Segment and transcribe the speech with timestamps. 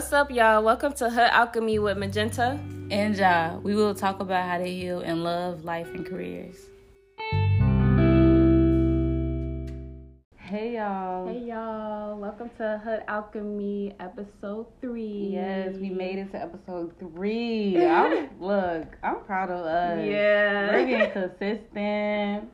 [0.00, 0.62] What's up, y'all?
[0.62, 2.58] Welcome to Hood Alchemy with Magenta.
[2.90, 3.58] And Ja.
[3.58, 6.56] We will talk about how to heal in love, life, and careers.
[10.38, 11.28] Hey, y'all.
[11.28, 12.18] Hey, y'all.
[12.18, 15.32] Welcome to Hood Alchemy episode three.
[15.32, 17.76] Yes, we made it to episode three.
[17.86, 20.02] I'm, look, I'm proud of us.
[20.02, 20.72] Yeah.
[20.72, 22.50] We're getting consistent.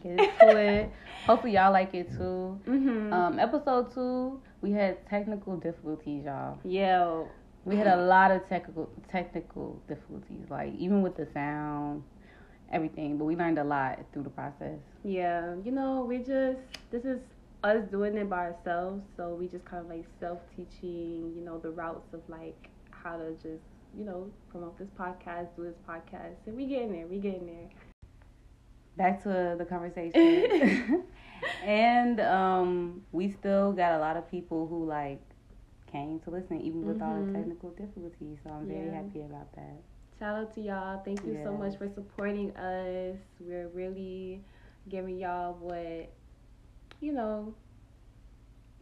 [0.00, 0.92] Get into it.
[1.26, 2.60] Hopefully, y'all like it too.
[2.68, 3.12] Mm-hmm.
[3.12, 6.58] Um, episode two, we had technical difficulties, y'all.
[6.64, 7.24] Yeah.
[7.64, 12.02] We had a lot of technical technical difficulties, like even with the sound,
[12.72, 13.18] everything.
[13.18, 14.78] But we learned a lot through the process.
[15.04, 15.54] Yeah.
[15.64, 16.58] You know, we just,
[16.90, 17.20] this is
[17.62, 19.02] us doing it by ourselves.
[19.16, 23.16] So we just kind of like self teaching, you know, the routes of like how
[23.16, 23.64] to just,
[23.96, 26.36] you know, promote this podcast, do this podcast.
[26.46, 27.06] And we getting there.
[27.06, 27.68] We getting there.
[28.96, 31.04] Back to the conversation,
[31.64, 35.20] and um, we still got a lot of people who like
[35.90, 37.34] came to listen, even with all the Mhm.
[37.34, 38.38] technical difficulties.
[38.44, 38.94] So I'm very Yeah.
[39.02, 39.76] happy about that.
[40.18, 41.00] Shout out to y'all.
[41.04, 43.16] Thank you so much for supporting us.
[43.40, 44.42] We're really
[44.88, 46.10] giving y'all what,
[47.00, 47.54] you know,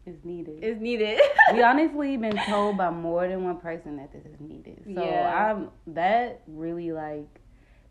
[0.07, 0.65] is needed.
[0.65, 1.21] is needed.
[1.53, 4.83] we honestly been told by more than one person that this is needed.
[4.95, 5.51] So Yeah.
[5.55, 7.41] I'm that really like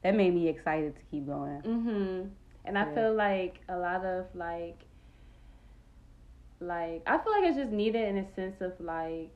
[0.04, 1.62] that made me excited to keep going.
[1.64, 2.30] mhm.
[2.68, 2.94] And I Yeah.
[2.94, 4.86] feel like a lot of like
[6.60, 9.32] like I feel like it's just needed in a sense of like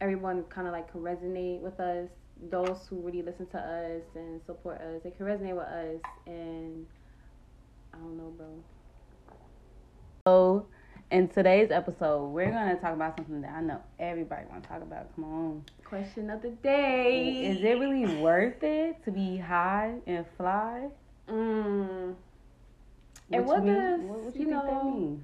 [0.00, 2.08] everyone kind of like can resonate with us.
[2.50, 6.86] Those who really listen to us and support us, they can resonate with us and
[7.94, 8.46] I don't know, bro.
[10.26, 10.66] So,
[11.10, 14.82] in today's episode, we're gonna talk about something that I know everybody want to talk
[14.82, 15.14] about.
[15.14, 17.40] Come on, Question of the day.
[17.42, 20.88] is it really worth it to be high and fly?
[21.30, 22.14] Mm.
[23.30, 25.18] And what mean- does, what, you you, know?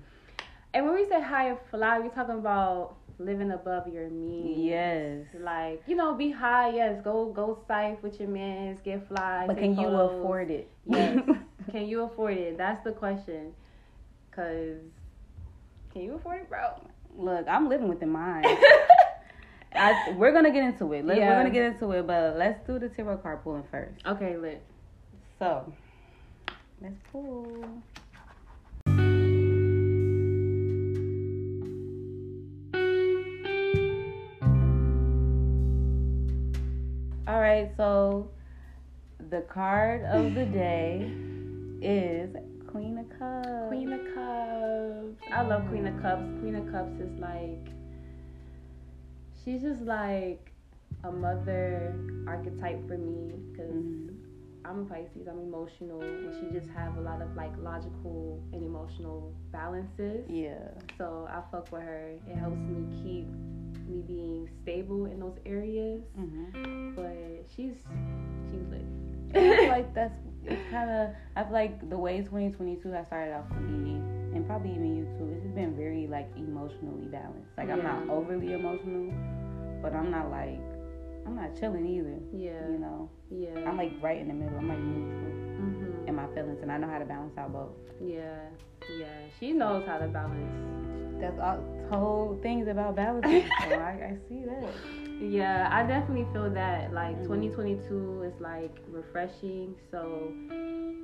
[0.74, 4.58] And when we say high and fly, we're talking about living above your means.
[4.58, 9.44] Yes, Like, you know, be high, yes, go go sife with your mans, get fly.
[9.46, 10.68] but can you afford it?
[10.86, 11.20] Yes.
[11.70, 12.58] Can you afford it?
[12.58, 13.52] That's the question.
[14.32, 14.76] Cause
[15.92, 16.74] can you afford it, bro?
[17.16, 18.44] Look, I'm living within mine.
[19.74, 21.04] I, we're gonna get into it.
[21.06, 21.30] Let, Yeah.
[21.30, 24.04] We're gonna get into it, but let's do the tarot card pulling first.
[24.06, 24.62] okay, lit.
[25.38, 25.72] So,
[26.84, 27.64] let's pull.
[37.26, 38.28] All right, so
[39.30, 41.10] the card of the day
[41.80, 42.36] is
[42.66, 43.68] Queen of Cups.
[43.68, 45.32] Queen of Cups.
[45.32, 46.22] I love Queen of Cups.
[46.40, 47.72] Queen of Cups is like
[49.42, 50.52] she's just like
[51.04, 51.94] a mother
[52.26, 54.33] archetype for me because Mhm.
[54.64, 55.28] I'm a Pisces.
[55.28, 60.24] I'm emotional, and she just have a lot of like logical and emotional balances.
[60.28, 60.68] Yeah.
[60.98, 62.14] So I fuck with her.
[62.26, 63.26] It helps me keep
[63.88, 66.02] me being stable in those areas.
[66.18, 66.94] Mm-hmm.
[66.94, 67.74] But she's
[68.50, 68.84] she's lit.
[69.34, 70.14] I feel like that's
[70.44, 73.96] it's kind of I feel like the way 2022 has started off for me,
[74.34, 75.32] and probably even you too.
[75.34, 77.50] It's just been very like emotionally balanced.
[77.56, 79.12] Like I'm not overly emotional,
[79.82, 80.60] but I'm not like
[81.26, 82.18] I'm not chilling either.
[82.32, 83.68] Yeah, You know, yeah.
[83.68, 84.56] I'm like right in the middle.
[84.58, 87.72] I'm like neutral hmm in my feelings, and I know how to balance out both.
[88.00, 88.36] Yeah,
[88.98, 89.06] yeah.
[89.40, 91.20] She knows how to balance.
[91.20, 91.60] That's all.
[91.90, 93.44] Whole things about balancing.
[93.62, 94.74] so I, I see that.
[95.22, 96.92] Yeah, I definitely feel that.
[96.92, 97.52] Like Mhm.
[97.54, 99.74] 2022 is like refreshing.
[99.90, 100.32] So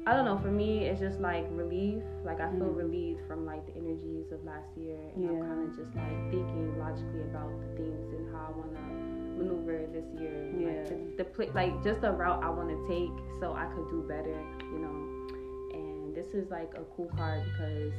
[0.06, 0.38] I don't know.
[0.42, 2.02] For me, it's just like relief.
[2.24, 2.76] Like I feel Mhm.
[2.76, 6.76] relieved from like the energies of last year, and I'm kind of just like thinking
[6.78, 8.80] logically about the things and how I want to
[9.40, 10.52] maneuver this year.
[10.58, 10.66] Yeah.
[10.68, 13.88] Like the, the pla- like just the route I want to take, so I could
[13.90, 14.38] do better.
[14.72, 15.74] You know.
[15.74, 17.92] And this is like a cool card because.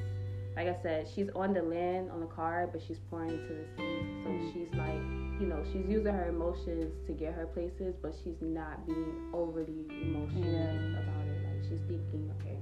[0.54, 3.64] Like I said, she's on the land on the card, but she's pouring into the
[3.78, 4.04] sea.
[4.22, 4.52] So Mhm.
[4.52, 5.02] she's like
[5.40, 9.88] you know, she's using her emotions to get her places, but she's not being overly
[9.90, 11.00] emotional Yeah.
[11.02, 11.40] about it.
[11.48, 12.58] Like she's thinking, okay,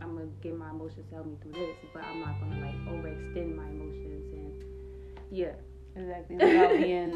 [0.00, 2.74] I'm gonna get my emotions to help me through this, but I'm not gonna like
[2.92, 4.64] overextend my emotions and
[5.30, 5.52] yeah,
[5.94, 6.34] Exactly.
[6.36, 7.12] Without being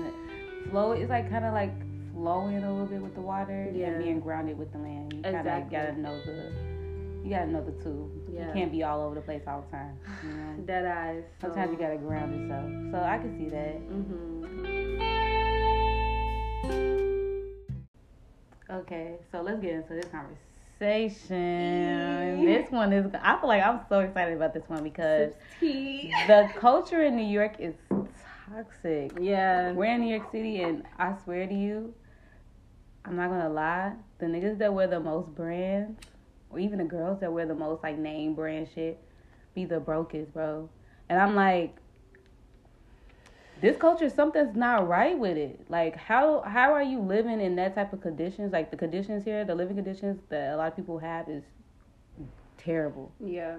[0.70, 1.72] flow, it's like kind of like
[2.12, 3.88] flowing a little bit with the water Yeah.
[3.88, 5.12] and being grounded with the land.
[5.14, 5.76] You kind of Exactly.
[5.76, 6.52] gotta know the,
[7.25, 8.10] you gotta know the two.
[8.32, 8.46] Yeah.
[8.46, 9.96] You can't be all over the place all the time.
[10.22, 10.55] You know?
[10.66, 11.22] dead eyes.
[11.40, 12.66] So, Sometimes you gotta ground yourself.
[12.93, 13.76] So I can see that.
[13.76, 14.44] hmm
[18.70, 20.44] Okay, so let's get into this conversation.
[22.44, 23.06] This one is.
[23.20, 27.56] I feel like I'm so excited about this one because the culture in New York
[27.58, 27.75] is
[28.49, 29.12] toxic.
[29.21, 29.73] Yeah.
[29.73, 31.95] We're in New York City, and I swear to you,
[33.05, 33.93] I'm not gonna lie.
[34.19, 36.00] The niggas that wear the most brands,
[36.50, 38.99] or even the girls that wear the most like name brand shit,
[39.55, 40.69] be the brokest, bro.
[41.09, 41.77] And I'm like,
[43.61, 45.67] this culture something's not right with it.
[45.69, 48.53] Like how how are you living in that type of conditions?
[48.53, 51.43] Like the conditions here, the living conditions that a lot of people have is
[52.56, 53.12] terrible.
[53.19, 53.56] Yeah.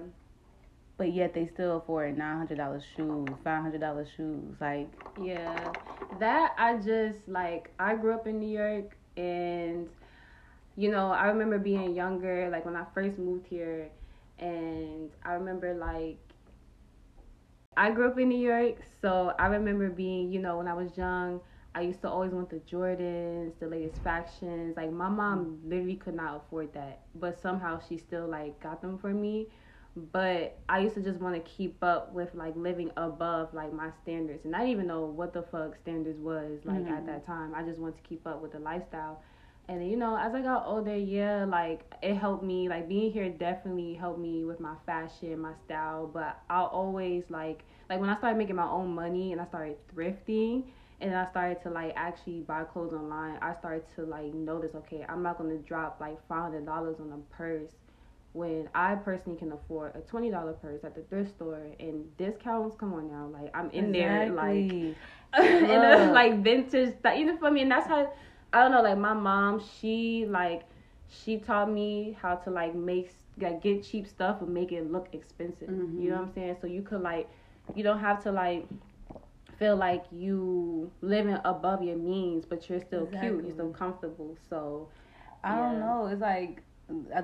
[1.00, 4.54] But yet they still afford nine hundred dollars shoes, five hundred dollars shoes.
[4.60, 4.86] Like
[5.18, 5.72] Yeah.
[6.18, 9.88] That I just like I grew up in New York and
[10.76, 13.88] you know, I remember being younger, like when I first moved here
[14.38, 16.18] and I remember like
[17.78, 20.98] I grew up in New York, so I remember being, you know, when I was
[20.98, 21.40] young,
[21.74, 24.76] I used to always want the Jordans, the latest fashions.
[24.76, 28.98] Like my mom literally could not afford that, but somehow she still like got them
[28.98, 29.46] for me.
[29.96, 33.90] But I used to just want to keep up with like living above like my
[34.02, 36.90] standards, and I didn't even know what the fuck standards was like Mhm.
[36.90, 37.54] at that time.
[37.54, 39.20] I just wanted to keep up with the lifestyle.
[39.68, 42.68] And you know, as I got older, yeah, like it helped me.
[42.68, 46.06] Like being here definitely helped me with my fashion, my style.
[46.06, 49.76] But I'll always like, like when I started making my own money and I started
[49.94, 50.64] thrifting,
[51.00, 53.38] and I started to like actually buy clothes online.
[53.42, 57.12] I started to like notice, okay, I'm not gonna drop like five hundred dollars on
[57.12, 57.72] a purse
[58.32, 62.76] when I personally can afford a twenty dollar purse at the thrift store and discounts.
[62.76, 64.72] Come on now, like I'm in there like
[65.38, 67.16] in a like vintage stuff.
[67.16, 68.12] You know for me, and that's how
[68.52, 68.82] I don't know.
[68.82, 70.62] Like my mom, she like
[71.08, 75.08] she taught me how to like make like get cheap stuff and make it look
[75.12, 75.68] expensive.
[75.68, 76.02] Mhm.
[76.02, 76.56] You know what I'm saying?
[76.60, 77.28] So you could like
[77.74, 78.66] you don't have to like
[79.58, 83.42] feel like you living above your means, but you're still cute.
[83.44, 84.36] You're still comfortable.
[84.48, 84.88] So
[85.42, 86.06] I don't know.
[86.06, 86.62] It's like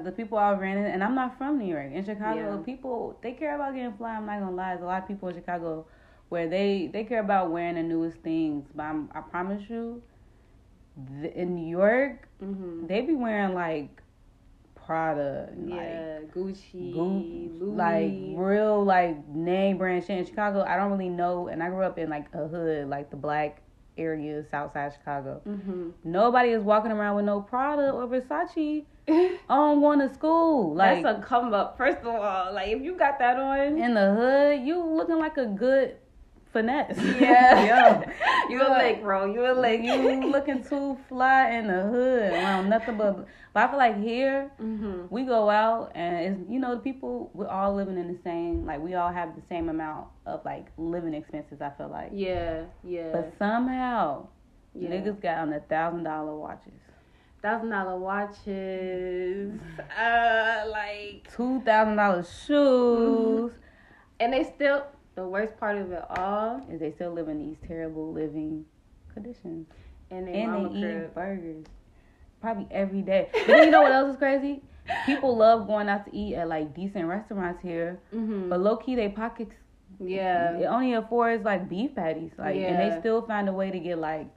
[0.04, 1.92] the people I ran in, and I'm not from New York.
[1.92, 2.62] In Chicago, Yeah.
[2.64, 4.14] people they care about getting fly.
[4.16, 4.70] I'm not gonna lie.
[4.70, 5.86] There's a lot of people in Chicago
[6.28, 8.66] where they they care about wearing the newest things.
[8.74, 10.02] But I'm, I promise you,
[11.20, 14.02] th- in New York, hmm they be wearing like
[14.74, 17.76] Prada, and, like yeah, Gucci, Louis.
[17.76, 20.62] like real like name brand shit in Chicago.
[20.62, 23.62] I don't really know, and I grew up in like a hood, like the black
[23.98, 25.40] area, South Side Chicago.
[25.44, 28.84] hmm Nobody is walking around with no Prada or Versace
[29.48, 30.74] on going to school.
[30.74, 31.76] Like That's a come up.
[31.76, 35.36] First of all, like if you got that on, in the hood, you looking like
[35.36, 35.96] a good
[36.52, 36.98] finesse.
[37.20, 38.04] Yeah.
[38.48, 39.26] Yo, you a lick, bro.
[39.32, 39.82] You a lick.
[39.82, 43.26] you looking too fly in the hood around nothing but.
[43.52, 47.30] But I feel like here hmm we go out and it's you know the people
[47.32, 50.66] we're all living in the same like we all have the same amount of like
[50.76, 51.62] living expenses.
[51.62, 53.12] I feel like, Yeah, yeah.
[53.12, 54.26] but somehow
[54.74, 54.90] yeah.
[54.90, 56.72] niggas got on a thousand dollar watches.
[57.40, 59.58] thousand dollar watches,
[59.98, 63.52] uh, like, two thousand dollars shoes.
[64.20, 64.84] and they still.
[65.16, 68.64] The worst part of it all, Is they still live in these terrible living
[69.12, 69.66] conditions,
[70.10, 71.14] and they and they eat crib.
[71.14, 71.64] burgers
[72.40, 73.30] probably every day.
[73.46, 74.62] But you know what else is crazy?
[75.06, 78.94] People love going out to eat at like decent restaurants here, hmm but low key
[78.94, 79.54] they pockets
[79.98, 83.78] Yeah, it only affords like beef patties, like, and they still find a way to
[83.78, 84.28] get like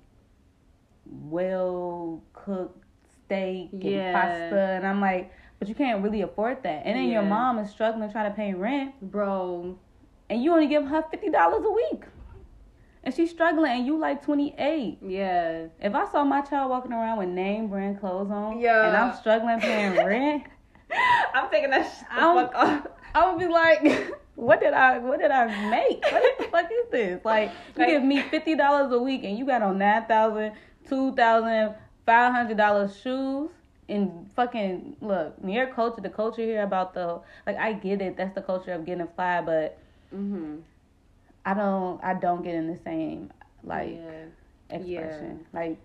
[1.06, 2.86] well cooked
[3.26, 6.84] steak and pasta, and I'm like, but you can't really afford that.
[6.86, 8.96] And then your mom is struggling trying to pay rent.
[9.02, 9.78] bro.
[10.30, 12.04] And you only give her fifty dollars a week,
[13.04, 14.98] and she's struggling, and you like twenty eight.
[15.02, 18.88] Yeah, If I saw my child walking around with name brand clothes on, Yeah.
[18.88, 20.44] and I'm struggling paying rent,
[21.34, 22.88] I'm taking that shit the fuck off.
[23.16, 25.00] I would be like, "What did I?
[25.00, 26.04] What did I make?
[26.12, 27.26] What the fuck is this?
[27.26, 30.54] Like, you Like- give me fifty dollars a week, and you got on nine thousand,
[30.88, 31.76] two thousand,
[32.06, 33.50] five hundred dollars shoes."
[33.88, 38.18] And fucking look, New York culture, the culture here about the like, I get it.
[38.18, 39.80] That's the culture of getting fly, but
[40.12, 40.58] hmm
[41.46, 43.32] I don't I don't get in the same
[43.64, 44.26] like yeah.
[44.70, 45.46] expression.
[45.54, 45.78] Like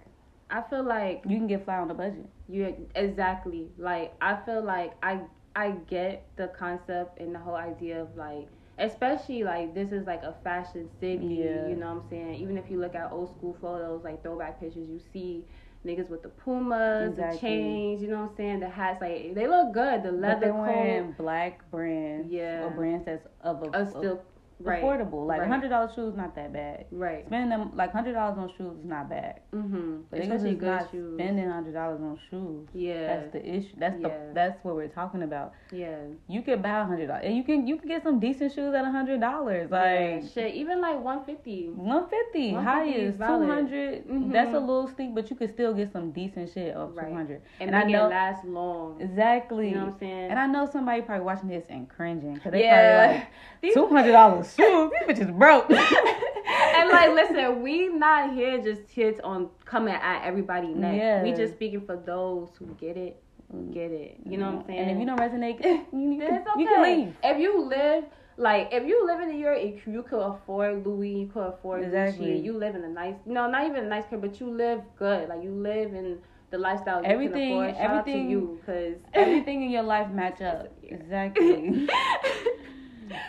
[0.50, 2.26] I feel like you can get fly on the budget.
[2.48, 5.20] You exactly like I feel like I
[5.54, 10.22] I get the concept and the whole idea of like especially like this is like
[10.22, 11.68] a fashion city, Yeah.
[11.68, 12.34] you know what I'm saying?
[12.36, 15.44] Even if you look at old school photos, like throwback pictures, you see
[15.84, 17.34] niggas with the pumas, Exactly.
[17.34, 18.60] the chains, you know what I'm saying?
[18.60, 20.02] The hats, like they look good.
[20.02, 22.30] The leather But they're coat, wearing black brands.
[22.30, 22.64] Yeah.
[22.64, 24.22] Or brands that's of a, uh, still
[24.64, 25.26] right, affordable.
[25.26, 25.48] Like right.
[25.48, 26.86] hundred dollar shoes not that bad.
[26.90, 27.24] right.
[27.26, 29.40] Spending them like hundred dollars on shoes is not bad.
[29.54, 29.96] Mm-hmm.
[30.10, 31.14] But Especially good not shoes.
[31.18, 32.68] spending hundred dollars on shoes.
[32.74, 33.68] Yeah, That's the issue.
[33.78, 35.52] That's the that's what we're talking about.
[35.72, 35.96] yeah.
[36.28, 38.74] You can buy a hundred dollars, and you can you can get some decent shoes
[38.74, 39.68] at a hundred dollars.
[39.70, 40.18] yeah.
[40.20, 41.70] Like shit, even like 150.
[41.70, 43.46] 150 150 highest is valid.
[43.48, 44.32] 200 Mhm.
[44.32, 47.08] that's a little steep but you could still get some decent shit off Right.
[47.08, 49.00] 200 And, And I know- it last long.
[49.00, 50.30] exactly You know what I'm saying?
[50.30, 53.06] and i know somebody probably watching this and cringing because they Yeah.
[53.06, 53.26] probably like
[53.64, 59.48] These- $200 shoes these bitches broke and like, listen, we not here just hits on
[59.64, 60.98] coming at everybody next.
[60.98, 61.22] Yeah.
[61.22, 63.72] We just speaking for those who get it, who mm.
[63.72, 64.18] get it.
[64.26, 64.78] You know what I'm saying?
[64.80, 66.60] and if you don't resonate you, you, can, it's okay.
[66.60, 68.04] you can leave If you live
[68.36, 72.26] like if you live in New York, you could afford Louis, you could afford Exactly.
[72.26, 74.82] Gucci, you live in a nice, no, not even a nice crib, but you live
[74.98, 75.28] good.
[75.28, 76.18] Like you live in
[76.50, 77.76] the lifestyle you Everything- can afford.
[77.76, 80.68] Shout out to everything- you, cause Everything in your life match up.
[80.82, 81.88] Exactly.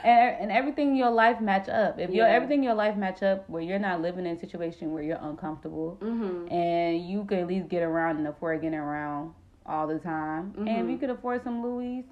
[0.03, 1.99] And, and everything in your life match up.
[1.99, 4.91] If your everything in your life match up where you're not living in a situation
[4.93, 9.33] where you're uncomfortable hmm and you can at least get around and afford getting around
[9.65, 10.53] all the time.
[10.57, 12.05] And if you could afford some Louis,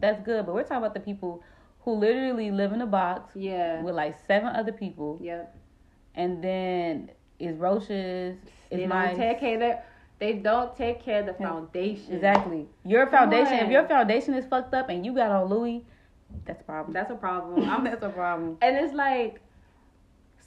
[0.00, 0.44] that's good.
[0.46, 1.42] But we're talking about the people
[1.84, 3.82] who literally live in a box Yeah.
[3.82, 5.56] with like seven other people Yep.
[6.16, 8.36] and then is roaches,
[8.70, 9.84] is my take care
[10.18, 12.12] They don't take care of the foundation.
[12.14, 12.66] exactly.
[12.84, 15.84] Your foundation, if your foundation is fucked up and you got on Louis,
[16.44, 16.92] that's a problem.
[16.92, 17.68] That's a problem.
[17.68, 18.58] I'm that's a problem.
[18.62, 19.40] And it's like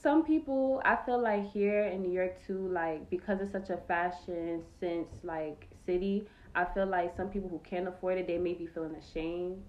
[0.01, 3.77] some people I feel like here in New York too, like because it's such a
[3.87, 8.53] fashion sense like city, I feel like some people who can't afford it, they may
[8.53, 9.61] be feeling ashamed.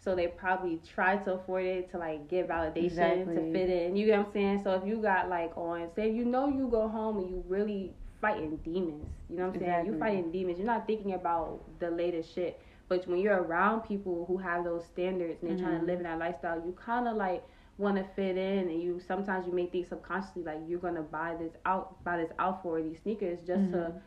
[0.00, 3.34] So they probably try to afford it to like get validation Exactly.
[3.34, 3.96] to fit in.
[3.96, 4.62] You get what I'm saying?
[4.62, 7.92] So if you got like on say you know you go home and you really
[8.20, 9.06] fighting demons.
[9.28, 9.70] You know what I'm saying?
[9.70, 9.92] Exactly.
[9.92, 10.58] You fighting demons.
[10.58, 12.60] You're not thinking about the latest shit.
[12.88, 16.04] But when you're around people who have those standards and they're trying to live in
[16.04, 17.44] that lifestyle, you kind of like
[17.76, 21.34] want to fit in, and you sometimes you may think subconsciously like you're gonna buy
[21.38, 24.00] this out, buy this out for these sneakers just to Mhm.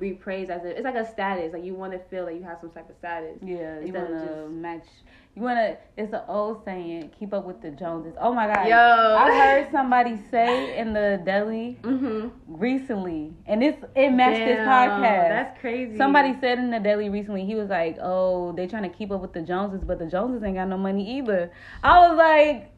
[0.00, 0.70] be praised as a.
[0.76, 1.52] It's like a status.
[1.52, 3.38] Like you want to feel like you have some type of status.
[3.42, 4.86] Yeah, you of wanna match.
[5.36, 5.76] You wanna.
[5.98, 7.10] It's an old saying.
[7.18, 8.14] Keep up with the Joneses.
[8.18, 8.66] Oh my god.
[8.68, 9.16] Yo.
[9.18, 12.28] I heard somebody say in the deli Mm-hmm.
[12.46, 15.28] recently, and it's it matched this podcast.
[15.28, 15.96] That's crazy.
[15.98, 19.20] Somebody said in the deli recently, he was like, "Oh, they trying to keep up
[19.20, 21.52] with the Joneses, but the Joneses ain't got no money either."
[21.84, 22.72] I was like,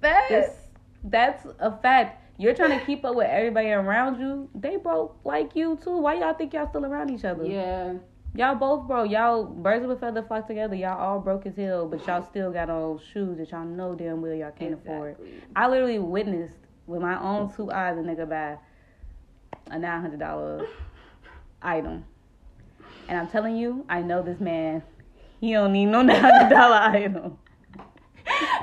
[0.00, 0.68] "That's This-
[1.04, 2.24] that's a fact.
[2.38, 4.48] You're trying to keep up with everybody around you.
[4.54, 5.98] They broke like you too.
[5.98, 7.44] Why y'all think y'all still around each other?
[7.44, 7.94] Yeah.
[8.34, 9.10] Y'all both broke.
[9.10, 10.74] Y'all birds of a feather flock together.
[10.74, 14.20] Y'all all broke as hell, but y'all still got on shoes that y'all know damn
[14.20, 15.16] well y'all can't afford.
[15.56, 18.58] I literally witnessed with my own two eyes a nigga buy
[19.70, 20.66] a nine hundred dollar
[21.62, 22.04] item,
[23.08, 24.82] and I'm telling you, I know this man.
[25.40, 27.38] He don't need no nine hundred dollar item.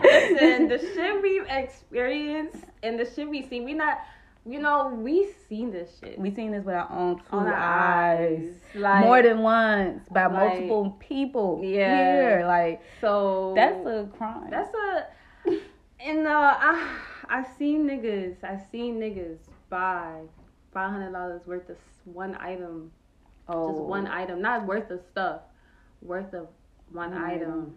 [0.04, 4.00] Listen, the shit we've experienced and the shit we see, we not,
[4.48, 6.20] you know, we seen this shit.
[6.20, 8.40] We seen this with our own two our eyes.
[8.42, 8.54] eyes.
[8.76, 11.62] Like, More than once by like- multiple people.
[11.64, 11.96] Yeah.
[12.40, 14.50] Here, like so that's a crime.
[14.50, 15.08] That's a
[16.00, 16.98] and uh I
[17.30, 19.38] I seen niggas I've seen niggas
[19.70, 20.22] buy
[20.74, 22.92] five hundred dollars worth of one item.
[23.48, 23.70] oh.
[23.72, 24.42] Just one item.
[24.42, 25.42] Not worth of stuff.
[26.02, 26.48] Worth of
[26.92, 27.76] one One item.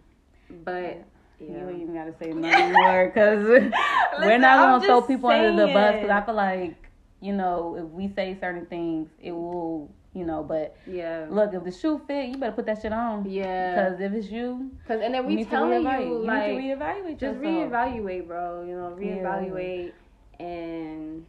[0.63, 1.03] But
[1.39, 1.69] You yeah.
[1.69, 3.45] ain't even gotta say nothing more because
[4.23, 5.95] we're not I'm gonna throw people under the bus.
[5.95, 6.09] Because.
[6.09, 6.89] I feel like
[7.21, 10.43] you know if we say certain things, it will you know.
[10.43, 11.27] But Yeah.
[11.29, 13.29] look, if the shoe fit, you better put that shit on.
[13.29, 13.69] Yeah.
[13.89, 17.19] Because if it's you, Cause and then we telling you You like need to reevaluate
[17.19, 17.71] just yourself.
[17.71, 18.63] reevaluate, bro.
[18.65, 19.15] You know, Yeah.
[19.23, 19.93] reevaluate
[20.39, 21.25] and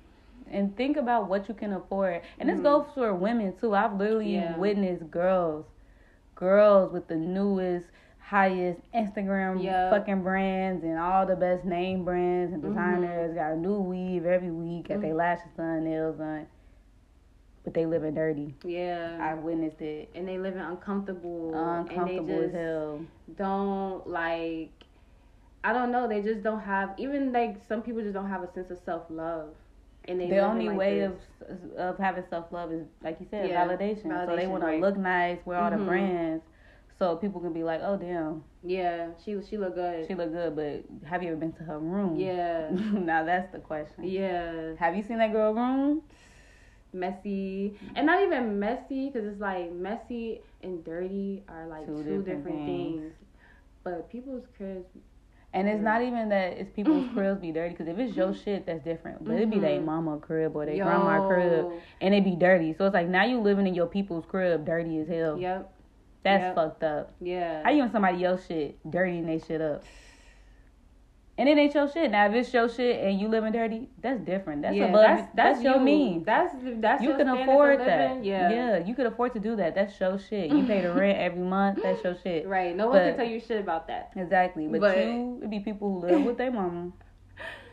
[0.50, 2.22] and think about what you can afford.
[2.40, 2.62] And this Mhm.
[2.64, 3.74] goes for women too.
[3.74, 4.56] I've literally Yeah.
[4.56, 5.66] witnessed girls,
[6.34, 7.86] girls with the newest,
[8.30, 9.90] highest Instagram Yeah.
[9.90, 13.34] fucking brands and all the best name brands and designers.
[13.34, 15.16] Got a new weave every week, got their Mhm.
[15.16, 16.46] lashes done, nails done,
[17.64, 18.54] but they living dirty.
[18.64, 19.18] yeah.
[19.20, 20.10] I witnessed it.
[20.14, 21.52] and they living uncomfortable.
[21.54, 23.00] Uncomfortable and they as hell.
[23.36, 24.70] don't like
[25.62, 28.52] I don't know, they just don't have even like some people just don't have a
[28.52, 29.50] sense of self love.
[30.06, 31.12] And they The only like way this.
[31.50, 34.02] of of having self love is like you said, Yeah, validation.
[34.26, 34.80] So they validation, want to right.
[34.80, 35.86] look nice, wear all the Mhm.
[35.86, 36.44] brands,
[37.00, 40.06] so people can be like, "Oh damn, Yeah, she she look good.
[40.06, 42.14] She look good, but have you ever been to her room?
[42.16, 42.68] yeah.
[42.92, 44.04] now that's the question.
[44.04, 44.74] Yeah.
[44.78, 46.02] Have you seen that girl room?
[46.92, 47.74] Messy.
[47.96, 52.26] And not even messy cuz it's like messy and dirty are like Two two, different
[52.26, 53.00] different, things.
[53.00, 53.12] things.
[53.82, 54.86] But people's cribs
[55.52, 55.90] And it's Yeah.
[55.92, 59.24] not even that it's people's cribs be dirty, because if it's your shit, that's different.
[59.24, 59.84] But it be their Mhm.
[59.84, 61.66] mama crib or their grandma crib,
[62.00, 62.72] and it be dirty.
[62.74, 65.38] So it's like now you living in your people's crib, dirty as hell.
[65.38, 65.72] Yep.
[66.22, 66.54] That's Yep.
[66.54, 67.12] fucked up.
[67.20, 67.62] Yeah.
[67.62, 69.82] How you in somebody else shit, dirtying they shit up?
[71.38, 72.10] And it ain't your shit.
[72.10, 74.60] Now if it's your shit and you living dirty, that's different.
[74.60, 75.00] That's yeah, above.
[75.00, 75.80] that's, that's, your you.
[75.80, 76.26] means.
[76.26, 78.22] That's that's you your can afford that.
[78.22, 78.50] Yeah.
[78.50, 79.74] yeah, you can afford to do that.
[79.74, 80.50] That's your shit.
[80.50, 81.78] You pay the rent every month.
[81.82, 82.46] That's your shit.
[82.46, 82.76] Right.
[82.76, 84.10] No one But- can tell you shit about that.
[84.16, 84.66] Exactly.
[84.66, 86.92] But, But- you, it'd be people who live with their mama,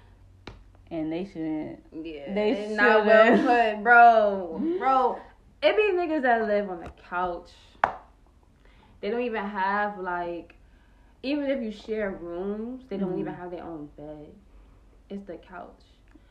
[0.92, 1.84] and they shouldn't.
[1.92, 2.34] Yeah.
[2.34, 3.38] They They not well
[3.76, 4.62] put, bro.
[4.80, 5.20] Bro.
[5.62, 7.50] It be niggas that live on the couch.
[9.08, 10.54] They don't even have like
[11.24, 13.20] even if you share rooms, they don't Mhm.
[13.22, 14.28] even have their own bed.
[15.10, 15.82] It's the couch.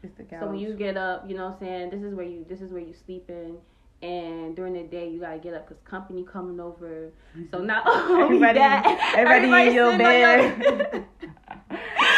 [0.02, 0.40] It's the couch.
[0.42, 2.60] So when you get up, you know what I'm saying, this is where you this
[2.60, 3.56] is where you sleeping
[4.02, 7.12] and during the day you gotta get up because company coming over.
[7.50, 10.62] So not only Everybody- that, everybody in your bed.
[10.62, 11.04] your-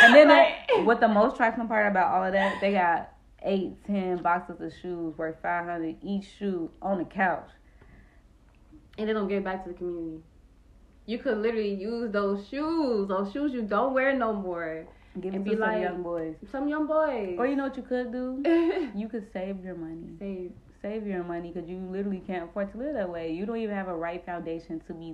[0.02, 3.12] And then Like- what the most trifling part about all of that, they got
[3.44, 7.48] eight, ten boxes of shoes worth five hundred each shoe on the couch.
[8.98, 10.20] and they don't give back to the community.
[11.08, 14.86] You could literally use those shoes, those shoes you don't wear no more.
[15.20, 16.34] Give it And to be some like- young boys.
[16.52, 17.36] Some young boys.
[17.38, 18.26] Or you know what you could do?
[18.94, 20.10] You could save your money.
[20.20, 20.50] Say,
[20.82, 23.32] Save your money because you literally can't afford to live that way.
[23.32, 25.12] You don't even have a right foundation to be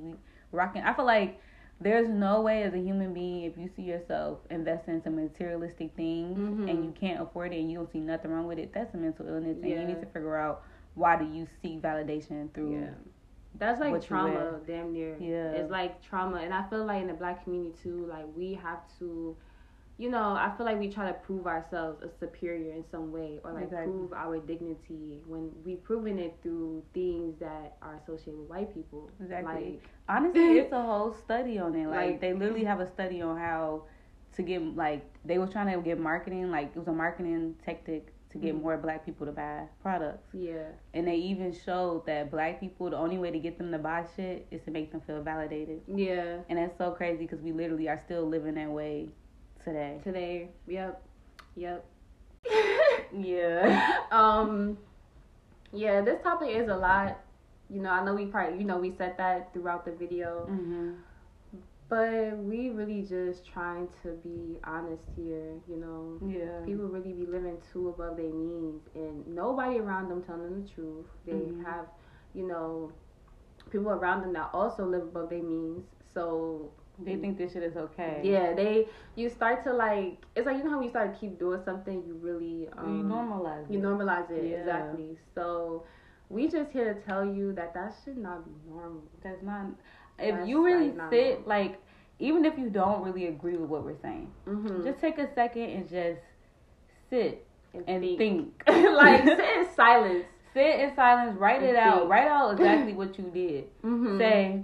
[0.53, 0.83] rocking.
[0.83, 1.41] I feel like
[1.81, 5.91] there's no way as a human being if you see yourself investing in some materialistic
[5.97, 6.69] things Mhm.
[6.71, 8.73] and you can't afford it and you don't see nothing wrong with it.
[8.75, 10.63] That's a mental illness, and you need to figure out
[10.95, 12.73] why do you seek validation through.
[12.81, 12.91] yeah.
[13.59, 15.17] That's like trauma, damn near.
[15.21, 15.53] Yeah.
[15.53, 16.39] It's like trauma.
[16.39, 19.37] And I feel like in the black community too, like we have to,
[19.97, 23.39] you know, I feel like we try to prove ourselves a superior in some way
[23.45, 23.93] or like Exactly.
[23.93, 29.09] prove our dignity when we've proven it through things that are associated with white people.
[29.21, 29.55] Exactly.
[29.55, 31.87] Like, Honestly, it's a whole study on it.
[31.87, 33.85] Like, Like- they literally have a study on how
[34.33, 36.51] to get like they were trying to get marketing.
[36.51, 38.63] Like it was a marketing tactic to get Mhm.
[38.63, 40.29] more black people to buy products.
[40.35, 40.67] yeah.
[40.93, 44.05] And they even showed that black people, the only way to get them to buy
[44.17, 45.81] shit is to make them feel validated.
[45.87, 46.41] Yeah.
[46.49, 49.09] And that's so crazy because we literally are still living that way
[49.65, 50.01] today.
[50.05, 50.51] Today.
[50.67, 51.03] Yep.
[51.57, 51.85] Yep.
[53.13, 53.99] Yeah.
[54.11, 54.77] um
[55.73, 57.19] yeah this topic is a lot
[57.71, 60.93] you know i know we probably you know we said that throughout the video hmm
[61.89, 66.65] but we really just trying to be honest here you know Yeah.
[66.65, 70.69] people really be living too above their means and nobody around them telling them the
[70.69, 71.65] truth they Mhm.
[71.65, 71.87] have
[72.35, 72.93] you know
[73.71, 76.71] people around them that also live above their means so
[77.03, 78.21] They think this shit is okay.
[78.23, 78.87] yeah they
[79.17, 81.61] you start to like it's like you know how when you start to keep doing
[81.65, 83.73] something you really um, you normalize it.
[83.73, 83.83] you it.
[83.85, 84.59] normalize it Yeah.
[84.61, 85.19] exactly.
[85.35, 85.85] So
[86.31, 89.03] we just here to tell you that that should not be normal.
[89.23, 89.67] That's not.
[90.19, 91.81] If That's, you really like, sit, like,
[92.19, 94.85] even if you don't really agree with what we're saying, Mm-hmm.
[94.85, 96.21] just take a second and just
[97.11, 97.47] sit
[97.87, 98.63] and think.
[98.67, 100.25] like sit in silence.
[100.53, 101.37] Sit in silence.
[101.39, 102.09] Write And it out.
[102.09, 103.65] Write out exactly what you did.
[103.83, 104.19] Mm-hmm.
[104.19, 104.63] Say,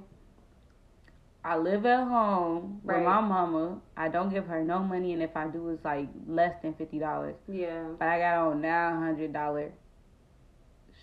[1.43, 3.81] I live at home with my mama.
[3.97, 6.99] I don't give her no money, and if I do, it's like less than fifty
[6.99, 7.35] dollars.
[7.49, 9.73] yeah, But I got on nine hundred dollar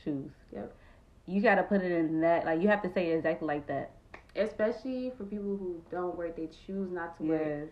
[0.04, 0.32] shoes.
[0.54, 0.74] Yep.
[1.26, 2.46] You gotta put it in that.
[2.46, 3.92] Like you have to say it exactly like that.
[4.38, 7.42] Especially for people who don't work, they choose not to work.
[7.46, 7.70] Yes.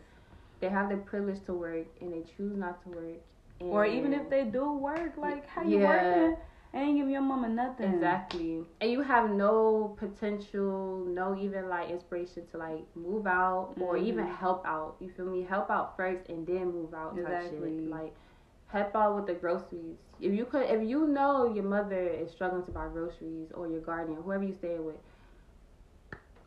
[0.60, 3.20] They have the privilege to work and they choose not to work.
[3.60, 5.88] And Or even if they do work, like how you Yeah.
[6.28, 6.38] working?
[6.74, 7.94] I ain't give your mama nothing.
[7.94, 8.66] Exactly.
[8.82, 14.04] And you have no potential, no even like inspiration to like move out or Mhm.
[14.04, 14.98] even help out.
[15.00, 15.44] You feel me?
[15.44, 17.84] Help out first and then move out type Exactly.
[17.84, 17.90] shit.
[17.90, 18.14] Like
[18.68, 19.98] help out with the groceries.
[20.20, 23.80] If you could if you know your mother is struggling to buy groceries or your
[23.82, 24.98] guardian, whoever you stay with,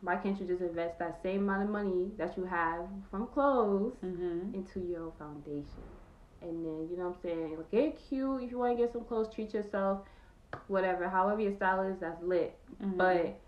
[0.01, 3.93] why can't you just invest that same amount of money that you have from clothes
[4.03, 4.53] Mhm.
[4.53, 5.83] into your foundation.
[6.41, 7.57] And then, you know what I'm saying?
[7.71, 10.07] Get cute if you want to get some clothes, treat yourself,
[10.67, 11.09] whatever.
[11.09, 12.57] However your style is, that's lit.
[12.81, 12.97] Mhm.
[12.97, 13.39] But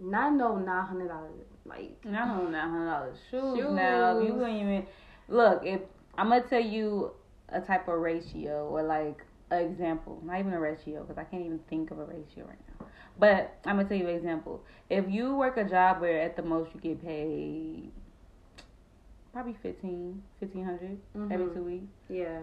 [0.00, 1.30] not no nine hundred dollars.
[1.64, 3.70] Like Not hundred dollars shoes, Shoes.
[3.72, 4.18] now.
[4.20, 4.86] You wouldn't even
[5.28, 5.64] look.
[5.64, 5.80] If
[6.16, 7.12] I'm gonna tell you
[7.48, 11.44] a type of ratio or like an example, not even a ratio because I can't
[11.44, 12.71] even think of a ratio right now.
[13.18, 14.62] But I'm gonna tell you an example.
[14.90, 17.90] If you work a job where at the most you get paid
[19.32, 20.98] probably fifteen, fifteen hundred
[21.30, 21.54] every mm-hmm.
[21.54, 22.40] two weeks, yeah,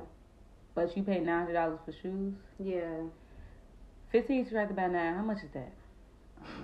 [0.75, 3.01] but you pay nine hundred dollars for shoes, yeah.
[4.11, 5.71] fifteen subtracted by nine, how much is that?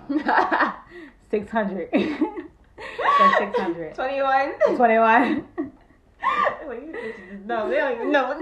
[1.30, 1.88] six hundred.
[1.92, 3.94] That's six hundred.
[3.94, 4.54] Twenty one.
[4.76, 5.46] Twenty one.
[7.46, 8.34] no, they don't even know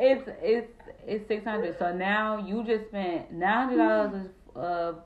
[0.00, 0.72] it's it's
[1.08, 1.76] it's six hundred.
[1.78, 4.98] So now you just spent nine hundred dollars of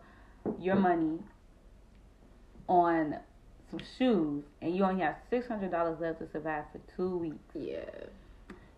[0.61, 1.19] your money
[2.69, 3.17] on
[3.71, 7.39] some shoes, and you only have six hundred dollars left to survive for two weeks.
[7.55, 7.85] Yeah.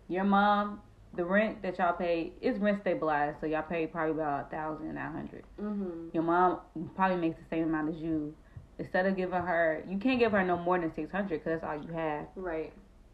[0.08, 0.80] Your mom,
[1.16, 4.94] the rent that y'all pay is rent stabilized, so y'all pay probably about a thousand
[4.94, 5.44] nine hundred.
[5.60, 6.12] Mhm.
[6.14, 6.60] Your mom
[6.94, 8.34] probably makes the same amount as you.
[8.78, 11.64] Instead of giving her, you can't give her no more than six hundred because that's
[11.64, 12.26] all you have.
[12.37, 12.72] Right.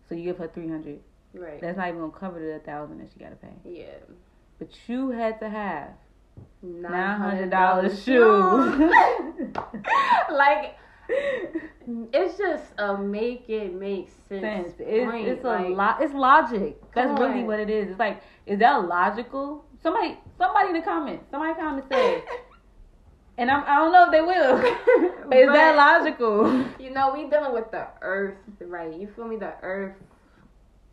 [0.08, 1.00] So you give her three hundred.
[1.34, 1.60] Right.
[1.60, 3.48] That's not even gonna cover the thousand that she gotta pay.
[3.64, 3.86] yeah.
[4.58, 5.90] But you had to have
[6.62, 8.78] Nine hundred dollars shoes.
[10.30, 10.76] like
[12.12, 14.40] it's just a make it make sense.
[14.42, 14.74] Sense.
[14.78, 16.02] It's, it's a like, lot.
[16.02, 16.80] It's logic.
[16.94, 17.46] That's Come really on.
[17.46, 17.90] what it is.
[17.90, 19.64] It's like, is that logical?
[19.82, 22.22] Somebody, somebody in the comments, somebody comment say,
[23.38, 26.66] and I'm, I don't know if they will, but is that logical?
[26.78, 28.94] You know, we dealing with the earth, right?
[28.94, 29.36] You feel me?
[29.36, 29.94] The earth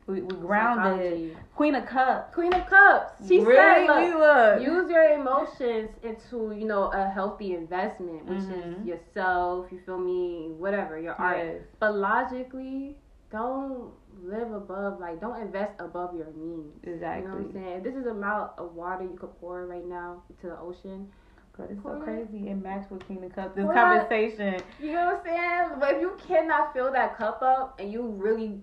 [0.07, 1.01] We, we grounded.
[1.03, 1.37] Psychology.
[1.55, 2.33] Queen of Cups.
[2.33, 3.27] Queen of Cups.
[3.27, 3.85] She really?
[3.87, 4.61] said, look, look.
[4.61, 8.81] use your emotions into you know a healthy investment, which Mhm.
[8.81, 9.67] is yourself.
[9.71, 10.49] You feel me?
[10.57, 11.37] Whatever your art.
[11.39, 11.61] Yes.
[11.79, 12.95] But logically,
[13.31, 13.91] don't
[14.23, 16.73] live above like don't invest above your means.
[16.83, 17.23] Exactly.
[17.23, 17.77] You know what I'm saying?
[17.79, 21.09] If this is the amount of water you could pour right now into the ocean.
[21.57, 22.47] God, it's so crazy.
[22.49, 23.55] It matched with Queen of Cups.
[23.55, 24.61] This that- conversation.
[24.79, 25.79] You know what I'm saying?
[25.79, 28.61] But if you cannot fill that cup up and you really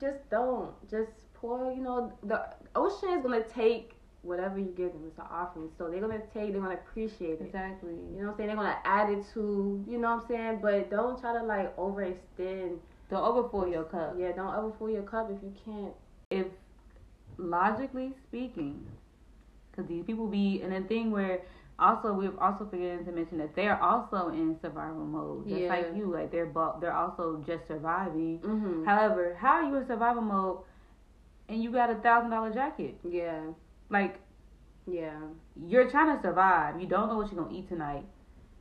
[0.00, 0.72] just don't.
[0.90, 5.02] Just pour, you know, the ocean is gonna take whatever you give them.
[5.06, 5.70] It's an offering.
[5.78, 7.46] So they're gonna take, they're gonna appreciate it.
[7.46, 7.92] Exactly.
[7.92, 8.46] You know what I'm saying?
[8.48, 10.58] They're gonna add it to, you know what I'm saying?
[10.62, 12.78] But don't try to like overextend.
[13.10, 14.16] Don't overfill your cup.
[14.18, 15.94] Yeah, don't overfill your cup if you can't.
[16.30, 16.46] if
[17.38, 18.86] logically speaking,
[19.70, 21.40] because these people be in a thing where
[21.80, 25.68] also we've also forgetting to mention that they're also in survival mode, just Yeah.
[25.68, 26.12] like you.
[26.12, 28.38] Like they're they're also just surviving.
[28.40, 28.84] Mm-hmm.
[28.84, 30.58] However, how are you in survival mode
[31.48, 32.96] and you got a thousand dollar jacket?
[33.08, 33.40] Yeah,
[33.88, 34.20] Like
[34.86, 35.18] yeah,
[35.66, 36.80] you're trying to survive.
[36.80, 38.04] You don't know what you're gonna eat tonight.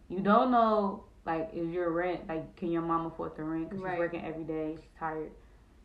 [0.10, 3.84] You don't know like is your rent like can your mom afford the rent because
[3.84, 3.94] Right.
[3.94, 4.76] she's working every day.
[4.78, 5.32] She's tired.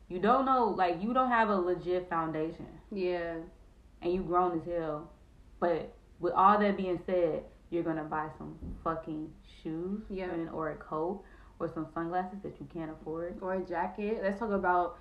[0.09, 2.67] You don't know like you don't have a legit foundation.
[2.91, 3.35] yeah,
[4.03, 5.11] and you grown as hell.
[5.61, 9.31] But with all that being said, you're gonna buy some fucking
[9.63, 10.31] shoes Yeah.
[10.31, 11.23] and or a coat
[11.59, 13.37] or some sunglasses that you can't afford.
[13.41, 14.21] or a jacket.
[14.23, 14.99] Let's talk about.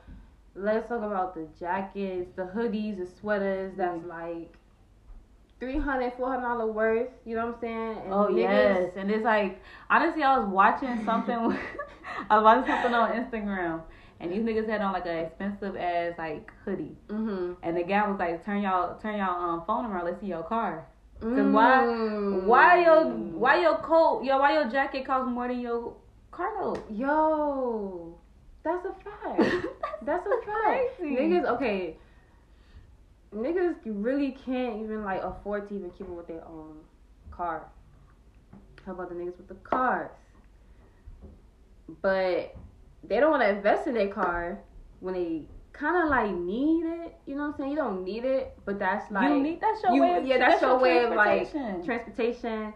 [0.56, 3.74] Let's talk about the jackets, the hoodies, the sweaters.
[3.76, 4.08] That's Mm.
[4.08, 4.58] like.
[5.60, 9.24] 300 400 dollar worth you know what i'm saying and Oh niggas- yes, and it's
[9.24, 11.38] like honestly, I was watching something.
[12.30, 13.82] I was watching something on Instagram,
[14.20, 17.56] and these niggas had on like an expensive ass like hoodie, Mhm.
[17.64, 20.04] and the guy was like, "Turn y'all, turn y'all um, phone around.
[20.06, 20.86] Let's see your car."
[21.24, 22.44] Cause why, Mm.
[22.44, 25.94] why your, why your coat, yo, why your jacket costs more than your
[26.32, 26.84] car note?
[26.92, 28.18] Yo,
[28.64, 29.66] that's a fact.
[30.06, 30.98] That's a fact.
[30.98, 31.16] crazy.
[31.16, 31.96] Niggas, okay.
[33.34, 36.76] Niggas really can't even like afford to even keep up with their own
[37.32, 37.68] car.
[38.86, 40.12] How about the niggas with the cars?
[42.02, 42.56] But
[43.08, 44.60] they don't want to invest in their car
[45.00, 47.16] when they kind of like need it.
[47.26, 47.72] You know what I'm saying?
[47.72, 50.18] You don't need it, but that's like you need that's your you- way.
[50.18, 51.52] Of, yeah, that's your way of, like,
[51.84, 52.74] transportation.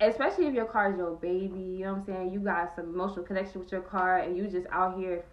[0.00, 2.32] especially if your car is your baby, you know what I'm saying?
[2.32, 5.24] You got some emotional connection with your car and you just out here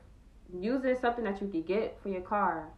[0.53, 2.69] using something that you could get for your car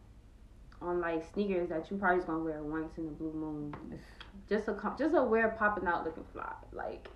[0.82, 3.74] on like sneakers that you probably just gonna wear once in a blue moon.
[4.48, 6.52] Just a com- just a wear popping out looking fly.
[6.72, 7.08] Like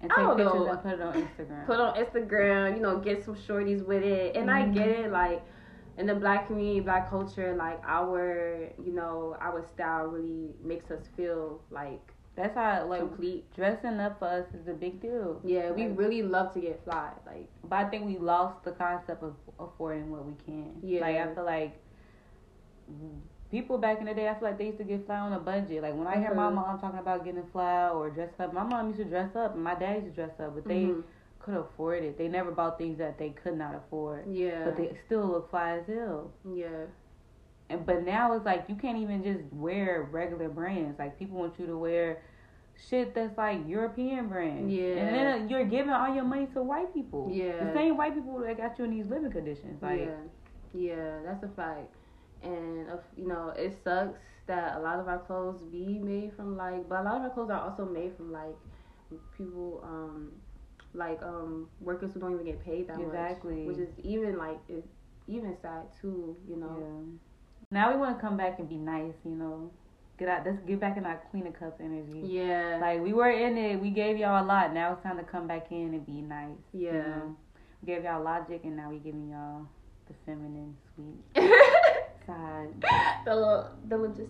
[0.00, 0.66] and I don't pictures know.
[0.70, 1.66] and put it on Instagram.
[1.66, 4.36] put on Instagram, you know, get some shorties with it.
[4.36, 4.74] And I mm-hmm.
[4.74, 5.42] get it, like
[6.00, 11.06] in the black community, black culture, like our, you know, our style really makes us
[11.16, 13.44] feel like that's how like complete.
[13.54, 15.40] dressing up for us is a big deal.
[15.44, 17.10] Yeah, we Like, really love to get fly.
[17.26, 20.72] Like but I think we lost the concept of affording what we can.
[20.82, 21.00] Yeah.
[21.00, 21.74] Like I feel like
[23.50, 25.38] people back in the day, I feel like they used to get fly on a
[25.38, 25.82] budget.
[25.82, 26.54] Like when I hear my Mhm.
[26.54, 29.62] mom talking about getting fly or dress up, my mom used to dress up and
[29.64, 31.02] my dad used to dress up, but they mhm.
[31.40, 32.16] Could afford it.
[32.18, 34.24] They never bought things that they could not afford.
[34.32, 36.30] yeah, But they still look fly as hell.
[36.54, 36.84] yeah,
[37.68, 40.98] And but now it's like you can't even just wear regular brands.
[40.98, 42.22] Like people want you to wear
[42.88, 44.72] shit that's like European brands.
[44.72, 44.94] Yeah.
[44.96, 47.30] And then you're giving all your money to white people.
[47.32, 47.64] Yeah.
[47.64, 49.82] The same white people that got you in these living conditions.
[49.82, 50.16] Like yeah,
[50.74, 51.18] yeah.
[51.24, 51.94] That's a fact.
[52.42, 56.56] And uh, you know, it sucks that a lot of our clothes be made from
[56.56, 58.56] like, but a lot of our clothes are also made from like
[59.36, 60.32] people, um,
[60.94, 63.64] like um workers who don't even get paid that Exactly.
[63.66, 64.84] much, which is even like is
[65.28, 66.36] even sad too.
[66.48, 66.76] You know.
[66.78, 67.16] Yeah.
[67.72, 69.70] Now we want to come back and be nice, you know.
[70.18, 70.44] Get out.
[70.44, 72.22] Let's get back in our Queen of Cups energy.
[72.26, 72.78] Yeah.
[72.80, 74.74] Like we were in it, we gave y'all a lot.
[74.74, 76.50] Now it's time to come back in and be nice.
[76.72, 76.92] you Yeah.
[77.02, 77.36] know?
[77.82, 79.66] We gave y'all logic, and now we giving y'all
[80.08, 81.44] the feminine, sweet
[82.26, 82.68] side,
[83.24, 84.28] the the logistics.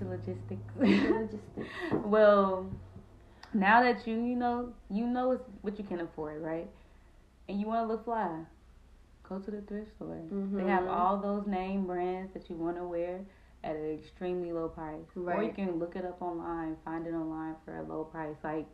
[0.00, 0.72] the logistics.
[0.76, 2.04] The logistics.
[2.04, 2.66] well,
[3.54, 6.68] now that you you know you know it's what you can afford, right?
[7.48, 8.28] And you want to look fly,
[9.28, 10.20] go to the thrift store.
[10.52, 10.90] They have Mhm.
[10.90, 13.20] all those name brands that you want to wear
[13.64, 15.04] at an extremely low price.
[15.14, 15.38] right.
[15.38, 18.36] Or you can look it up online, find it online for a low price.
[18.44, 18.66] Like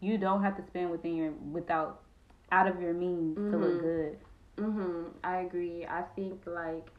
[0.00, 2.00] you don't have to spend within your without
[2.52, 3.80] out of your means to look Mhm.
[3.82, 4.18] good.
[4.56, 5.04] Mhm.
[5.24, 5.84] I agree.
[5.86, 6.90] I think like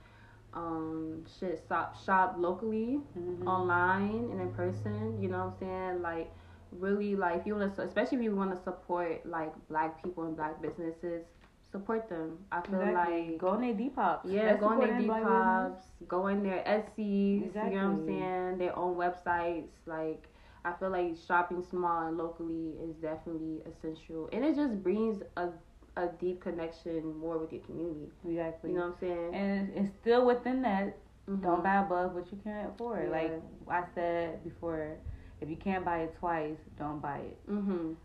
[0.54, 3.48] um shit shop shop locally Mhm.
[3.48, 5.22] online and in person.
[5.22, 6.02] You know what I'm saying?
[6.02, 6.32] Like
[6.72, 10.24] really like if you want to, especially if you want to support like black people
[10.26, 11.24] and black businesses,
[11.72, 12.38] support them.
[12.52, 13.30] I feel Exactly.
[13.30, 14.20] like go in their Depop.
[14.26, 15.02] yeah, go in their.
[15.02, 17.74] Depops, go in their Etsy, exactly.
[17.76, 18.58] you know what I'm saying?
[18.58, 19.70] Their own websites.
[19.86, 20.24] Like
[20.66, 25.50] I feel like shopping small and locally is definitely essential, and it just brings a
[25.96, 28.08] a deep connection more with your community.
[28.28, 28.70] Exactly.
[28.70, 29.34] You know what I'm saying?
[29.34, 30.96] and it's still within that.
[31.28, 31.42] Mhm.
[31.42, 33.06] Don't buy above what you can't afford.
[33.06, 33.12] Yeah.
[33.12, 34.96] Like I said before,
[35.42, 37.38] if you can't buy it twice, don't buy it.
[37.50, 37.96] Mhm.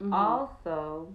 [0.00, 0.12] Mhm.
[0.12, 1.12] Also,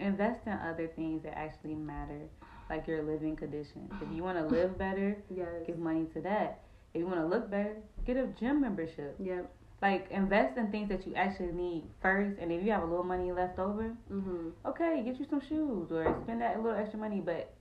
[0.00, 2.28] invest in other things that actually matter,
[2.70, 3.90] like your living conditions.
[4.00, 5.48] If you want to live better, yes.
[5.66, 6.60] give money to that.
[6.94, 9.16] If you want to look better, get a gym membership.
[9.18, 9.50] Yep.
[9.80, 13.04] Like invest in things that you actually need first, and if you have a little
[13.04, 14.52] money left over, Mhm.
[14.66, 17.20] okay, get you some shoes or spend that little extra money.
[17.20, 17.52] But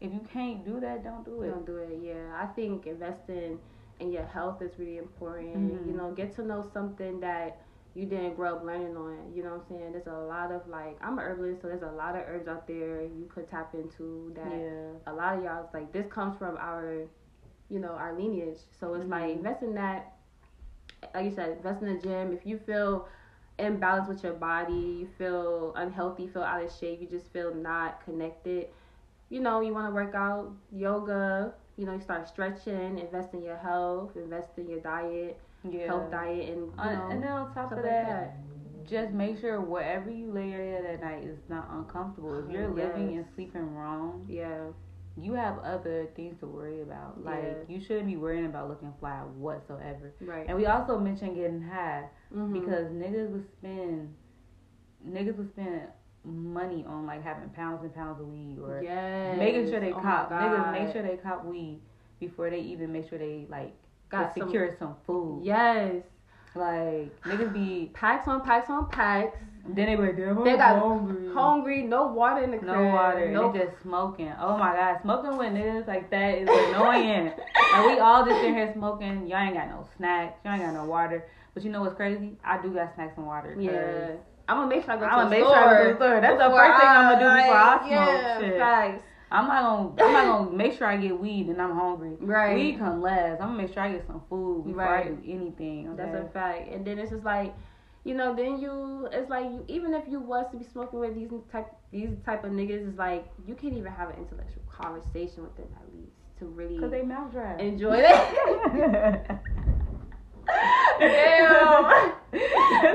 [0.00, 1.50] if you can't do that, don't do it.
[1.50, 2.00] Don't do it.
[2.02, 3.60] Yeah, I think investing
[4.00, 5.54] in your health is really important.
[5.54, 5.86] Mhm.
[5.86, 7.60] You know, get to know something that
[7.94, 9.32] you didn't grow up learning on.
[9.34, 9.92] You know what I'm saying?
[9.92, 12.66] There's a lot of like I'm an herbalist, so there's a lot of herbs out
[12.66, 14.92] there you could tap into that Yeah.
[15.06, 17.04] a lot of y'all's like this comes from our
[17.68, 19.32] you know our lineage so it's like Mhm.
[19.32, 20.14] invest in that
[21.14, 23.06] like you said invest in the gym if you feel
[23.58, 28.02] imbalanced with your body you feel unhealthy feel out of shape you just feel not
[28.04, 28.66] connected
[29.28, 33.42] you know you want to work out yoga you know you start stretching invest in
[33.42, 35.86] your health invest in your diet Yeah.
[35.86, 38.36] health diet and you Uh, know and then on top of like that, that
[38.86, 42.34] just make sure whatever you lay your head at night is not uncomfortable.
[42.38, 44.66] If you're living and sleeping wrong, yeah
[45.16, 47.24] you have other things to worry about.
[47.24, 47.74] Like Yeah.
[47.74, 50.12] you shouldn't be worrying about looking fly whatsoever.
[50.20, 52.52] right And we also mentioned getting high Mhm.
[52.52, 54.14] because niggas would spend
[55.06, 55.82] niggas would spend
[56.26, 59.38] money on like having pounds and pounds of weed or yes.
[59.38, 61.80] making sure they Oh cop niggas make sure they cop weed
[62.18, 63.72] before they even make sure they like
[64.08, 65.42] Got some- secure some, food.
[65.44, 66.02] yes
[66.54, 69.36] Like niggas be packs on packs on packs
[69.68, 71.32] then they be like damn They got hungry.
[71.34, 72.70] hungry, no water in the crib.
[72.70, 74.32] No water, no just smoking.
[74.40, 77.32] Oh my god, smoking with niggas like that is annoying.
[77.74, 79.26] and we all just in here smoking.
[79.26, 80.38] Y'all ain't got no snacks.
[80.44, 81.26] Y'all ain't got no water.
[81.52, 82.36] But you know what's crazy?
[82.44, 83.56] I do got snacks and water.
[83.58, 84.10] Yeah.
[84.48, 85.54] I'm gonna make sure I go I'm to gonna the make store.
[85.54, 86.20] sure I go to the store.
[86.20, 87.90] That's the first thing I'm gonna do before I smoke.
[87.90, 88.58] Yeah, Shit.
[88.58, 89.02] facts.
[89.30, 89.62] I'm not
[89.96, 90.08] gonna.
[90.08, 92.16] I'm not gonna make sure I get weed and I'm hungry.
[92.20, 92.54] Right.
[92.54, 93.40] Weed come last.
[93.42, 95.88] I'm gonna make sure I get some food before I do anything.
[95.88, 95.96] Okay?
[95.96, 96.68] That's a fact.
[96.72, 97.52] And then it's just like,
[98.04, 101.16] you know, then you, it's like you, even if you was to be smoking with
[101.16, 105.42] these type, these type of niggas, it's like you can't even have an intellectual conversation
[105.42, 107.56] with them at least to really Cause they mouth dry.
[107.58, 109.40] enjoy that.
[110.98, 112.12] Damn.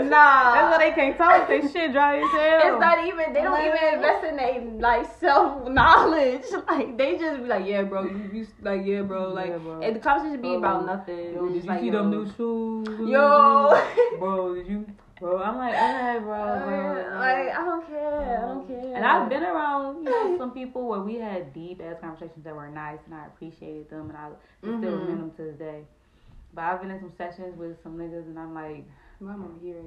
[0.09, 0.53] Nah.
[0.53, 1.47] That's why they can't talk.
[1.47, 2.73] They shit dry as hell.
[2.75, 3.33] It's not even.
[3.33, 6.43] They don't Like- even invest in their like self knowledge.
[6.67, 9.81] Like they just be like, yeah, bro, you, you like, yeah, bro, like, Yeah, bro.
[9.81, 11.33] and the conversation be Oh, about nothing.
[11.33, 13.09] Yo, did just you like, see yo, them new shoes?
[13.09, 13.81] Yo.
[14.19, 14.85] bro, did you?
[15.19, 17.19] Bro, I'm like, alright, bro, bro.
[17.19, 18.37] Like I don't care.
[18.37, 18.95] I don't care.
[18.95, 22.55] And I've been around, you know, some people where we had deep ass conversations that
[22.55, 24.29] were nice, and I appreciated them, and I
[24.61, 24.81] still Mhm.
[24.83, 25.81] remember them to this day.
[26.53, 28.85] But I've been in some sessions with some niggas, and I'm like,
[29.19, 29.83] Mom over here.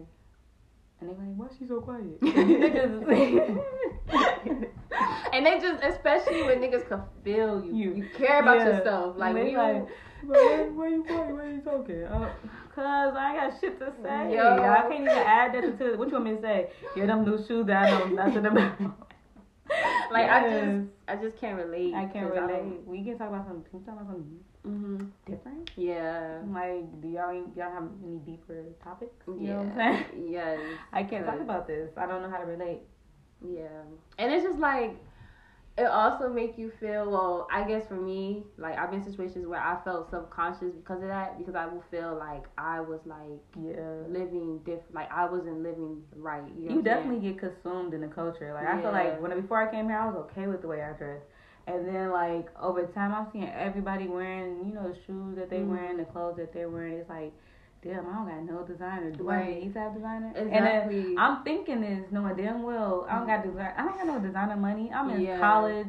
[1.00, 2.18] and they're like, why she so quiet?
[2.22, 3.64] And niggas,
[5.33, 7.94] and they just, especially when niggas can feel you, You.
[7.94, 8.79] you, care about Yeah.
[8.79, 9.16] yourself.
[9.18, 9.87] Like when you, like,
[10.24, 11.35] why, why you quiet?
[11.35, 12.05] Why you talking?
[12.05, 12.31] Uh,
[12.74, 14.35] Cause I ain't got shit to say.
[14.35, 14.62] Yo.
[14.62, 16.70] I can't even add that to what you want me to say.
[16.96, 18.79] Yeah, them new shoes that I know nothing about.
[20.11, 20.72] like I Yes.
[20.72, 21.94] just, I just can't relate.
[21.94, 22.81] I can't 'cause I relate.
[22.87, 23.64] We can talk about something.
[23.70, 25.05] Can we talk about something Mm-hmm.
[25.31, 25.70] different?
[25.77, 26.38] Yeah.
[26.50, 29.12] Like, do y'all y'all have any deeper topics?
[29.27, 29.50] You yeah.
[29.53, 30.29] know what I'm saying?
[30.31, 30.59] Yes.
[30.92, 31.90] I can't talk about this.
[31.96, 32.81] I don't know how to relate.
[33.46, 33.83] Yeah,
[34.18, 34.96] and it's just like
[35.77, 37.11] it also make you feel.
[37.11, 41.03] Well, I guess for me, like I've been in situations where I felt subconscious because
[41.03, 44.07] of that, because I will feel like I was like Yeah.
[44.09, 46.42] living different, like I wasn't living right.
[46.57, 46.85] You, know You what I'm saying?
[46.85, 48.55] definitely get consumed in the culture.
[48.55, 50.81] Like I feel like when before I came here, I was okay with the way
[50.81, 51.27] I dressed,
[51.66, 55.59] and then like over time, I'm seeing everybody wearing, you know, the shoes that they
[55.61, 55.68] Mhm.
[55.70, 56.94] wearing, the clothes that they're wearing.
[56.98, 57.33] It's like,
[57.83, 59.11] damn, I don't got no designer.
[59.11, 59.62] Do I Right.
[59.64, 60.33] need to have designer?
[60.37, 60.57] exactly.
[60.57, 63.72] And then I'm thinking this, knowing damn well I don't got design.
[63.77, 64.90] I don't got no designer money.
[64.94, 65.38] I'm in Yeah.
[65.40, 65.88] college.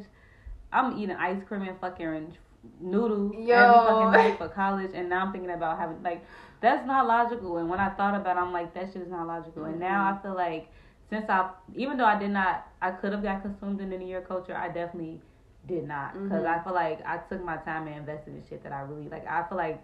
[0.72, 2.36] I'm eating ice cream and fucking
[2.82, 3.54] noodles Yo.
[3.56, 6.24] every fucking night for college, and now I'm thinking about having like
[6.62, 7.58] that's not logical.
[7.58, 9.66] And when I thought about, it, I'm like that shit is not logical.
[9.66, 10.20] And now Mm-hmm.
[10.20, 10.68] I feel like
[11.10, 14.08] since I, even though I did not, I could have got consumed in the New
[14.08, 14.56] York culture.
[14.56, 15.22] I definitely
[15.68, 16.60] did not because Mhm.
[16.60, 19.28] I feel like I took my time and invested in shit that I really like.
[19.28, 19.82] I feel like.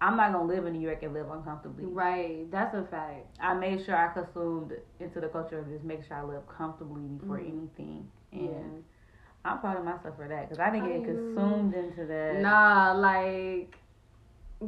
[0.00, 1.84] I'm not gonna live in New York and live uncomfortably.
[1.86, 2.50] right.
[2.50, 3.26] That's a fact.
[3.40, 7.02] I made sure I consumed into the culture of just make sure I live comfortably
[7.02, 7.48] before Mhm.
[7.48, 8.10] anything.
[8.32, 8.60] And Yeah.
[9.44, 12.40] I'm proud of myself for that because I didn't get I- consumed into that.
[12.40, 13.78] Nah, like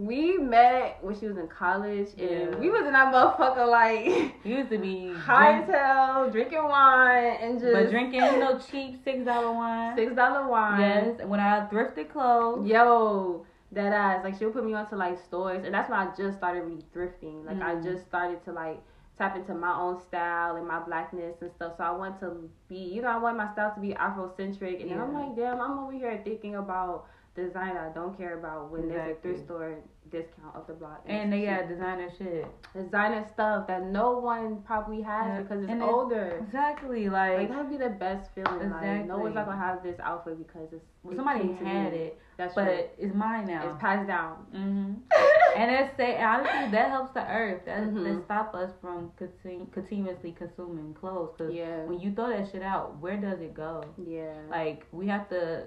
[0.04, 2.56] we met when she was in college, and Yeah.
[2.59, 6.64] we was in that motherfucker like You used to be high as drink, hell, drinking
[6.64, 9.96] wine and just but drinking know cheap six dollar wine.
[9.96, 10.80] six dollar wine.
[10.80, 12.66] Yes, and when I thrifted clothes.
[12.68, 14.24] Yo, that ass.
[14.24, 17.44] Like she'll put me onto like stores, and that's when I just started really thrifting.
[17.44, 17.82] Like I Mhm.
[17.85, 18.80] just started to like
[19.18, 21.72] tap into my own style and my blackness and stuff.
[21.78, 24.82] So I want to be, you know, I want my style to be Afrocentric.
[24.82, 27.06] And then I'm like, damn, I'm over here thinking about
[27.37, 29.77] design I don't care about when there's a thrift store
[30.11, 31.03] discount of the block.
[31.07, 32.46] And they got designer shit.
[32.75, 35.42] designer stuff that no one probably has Yeah.
[35.42, 36.38] because it's And it- older.
[36.42, 37.09] Exactly.
[37.09, 38.70] Like Like, that'd be the best feeling.
[38.70, 41.99] Like no one's not gonna have this outfit because it's it somebody had me.
[41.99, 42.85] it, That's but true.
[42.99, 43.68] it's mine now.
[43.68, 44.37] It's passed down.
[44.53, 44.94] hmm
[45.57, 47.64] and it's say honestly that helps the earth.
[47.66, 48.05] That Mhm.
[48.05, 51.35] that stop us from continu- continuously consuming clothes.
[51.37, 51.83] Cause Yeah.
[51.85, 53.83] when you throw that shit out, where does it go?
[53.96, 54.35] Yeah.
[54.51, 55.64] Like we have to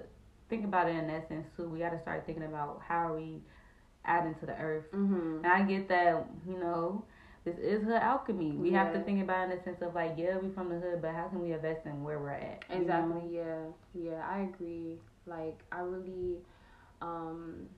[0.50, 1.68] think about it in that sense too.
[1.68, 3.40] We got to start thinking about how are we
[4.04, 4.90] adding to the earth.
[4.92, 5.38] Mhm.
[5.44, 7.04] And I get that you know
[7.44, 8.52] this is hood alchemy.
[8.52, 10.78] We have to think about it in the sense of like yeah we from the
[10.78, 12.64] hood, but how can we invest in where we're at?
[12.70, 12.82] you know?
[12.82, 13.36] Exactly.
[13.36, 13.64] Yeah.
[13.94, 14.28] Yeah.
[14.28, 14.98] I agree.
[15.26, 16.38] Like I really,
[17.00, 17.68] um,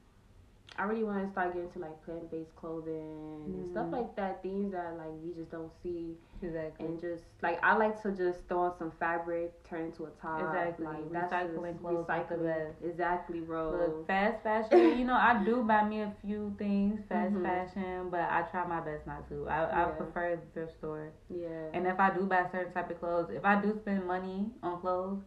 [0.78, 3.92] I really want to start getting to like plant based clothing and stuff Mhm.
[3.92, 4.42] like that.
[4.42, 6.86] Things that like we just don't see, Exactly.
[6.86, 10.40] and just like I like to just throw on some fabric, turn into a top.
[10.40, 10.86] Exactly.
[10.86, 12.72] Like that's Recycling clothes recycling.
[12.84, 13.70] Exactly, bro.
[13.70, 17.42] Look, fast fashion, you know, I do buy me a few things, fast Mhm.
[17.42, 19.46] fashion, but I try my best not to.
[19.48, 21.12] I, I prefer the thrift store.
[21.28, 21.68] yeah.
[21.74, 24.80] And if I do buy certain type of clothes, if I do spend money on
[24.80, 25.20] clothes,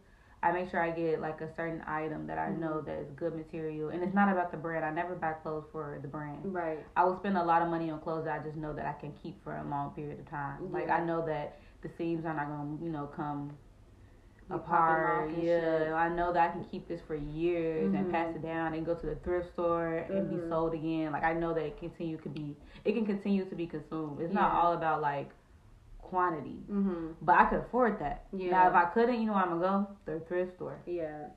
[0.46, 2.86] I make sure I get like a certain item that I know Mhm.
[2.86, 3.88] that is good material.
[3.88, 4.84] And it's not about the brand.
[4.84, 6.54] I never buy clothes for the brand.
[6.54, 6.78] right.
[6.96, 8.92] I will spend a lot of money on clothes that I just know that I
[8.92, 10.72] can keep for a long period of time.
[10.72, 13.56] Like I know that the seams are not gonna, you know, come
[14.48, 15.30] You apart.
[15.32, 15.92] Yeah, shit.
[15.92, 18.12] I know that I can keep this for years and Mhm.
[18.12, 20.48] pass it down and go to the thrift store and be Mhm.
[20.48, 21.10] sold again.
[21.10, 24.20] Like I know that it continue could be, it can continue to be consumed.
[24.20, 25.30] It's not all about like
[26.06, 27.14] quantity, Mhm.
[27.22, 28.26] but I could afford that.
[28.32, 28.50] Yeah.
[28.52, 30.12] Now if I couldn't, you know where I'm gonna go?
[30.12, 30.78] The thrift store.
[30.86, 31.28] Yeah.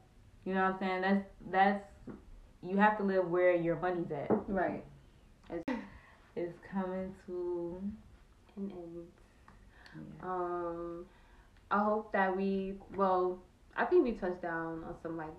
[0.46, 1.02] You know what I'm saying?
[1.02, 1.84] That's that's
[2.62, 4.30] you have to live where your money's at.
[4.48, 4.84] Right.
[6.36, 7.82] It's coming to.
[8.58, 9.08] an end.
[9.96, 10.30] Yeah.
[10.30, 11.06] Um,
[11.72, 13.40] I hope that we well,
[13.76, 15.34] I think we touched down on some like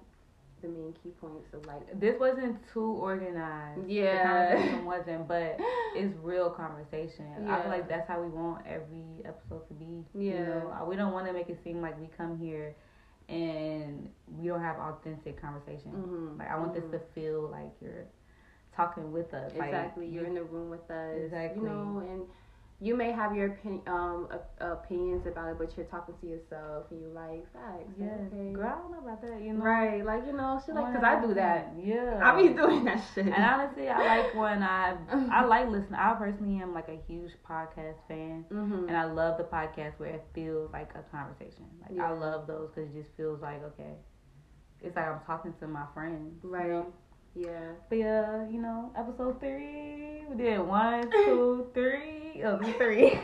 [0.62, 3.88] the main key points of like This wasn't too organized.
[3.88, 4.16] Yeah.
[4.16, 5.58] The conversation wasn't, but
[5.96, 7.26] it's real conversation.
[7.48, 10.04] I feel like that's how we want every episode to be.
[10.14, 10.44] You Yeah.
[10.46, 12.74] know, Uh, we don't want to make it seem like we come here
[13.28, 15.92] and we don't have authentic conversation.
[15.92, 16.80] Mhm, Like I want mhm.
[16.80, 18.06] this to feel like you're
[18.74, 19.52] talking with us.
[19.56, 21.16] Like, exactly you're in the room with us.
[21.16, 21.62] Exactly.
[21.62, 22.22] You know, and
[22.82, 24.28] you may have your opinion, um
[24.60, 27.92] opinions about it, but you're talking to yourself and you're like facts.
[27.98, 28.52] Yeah, Okay.
[28.52, 29.42] girl, I don't know about that.
[29.42, 30.02] You know, Right.
[30.04, 30.74] Like you know, shit.
[30.74, 31.74] Like, cause I do that.
[31.78, 33.26] Yeah, I be doing that shit.
[33.26, 34.96] And honestly, I like when I
[35.30, 35.98] I like listening.
[36.00, 38.46] I personally am like a huge podcast fan.
[38.50, 38.88] Mhm.
[38.88, 41.66] And I love the podcast where it feels like a conversation.
[41.82, 42.08] Like Yeah.
[42.08, 43.92] I love those because it just feels like okay,
[44.80, 46.42] it's like I'm talking to my friends.
[46.42, 46.68] you Right.
[46.68, 46.92] know?
[47.34, 47.72] Yeah.
[47.88, 53.18] But yeah, you know, episode three, we did one, two, three, oh, three,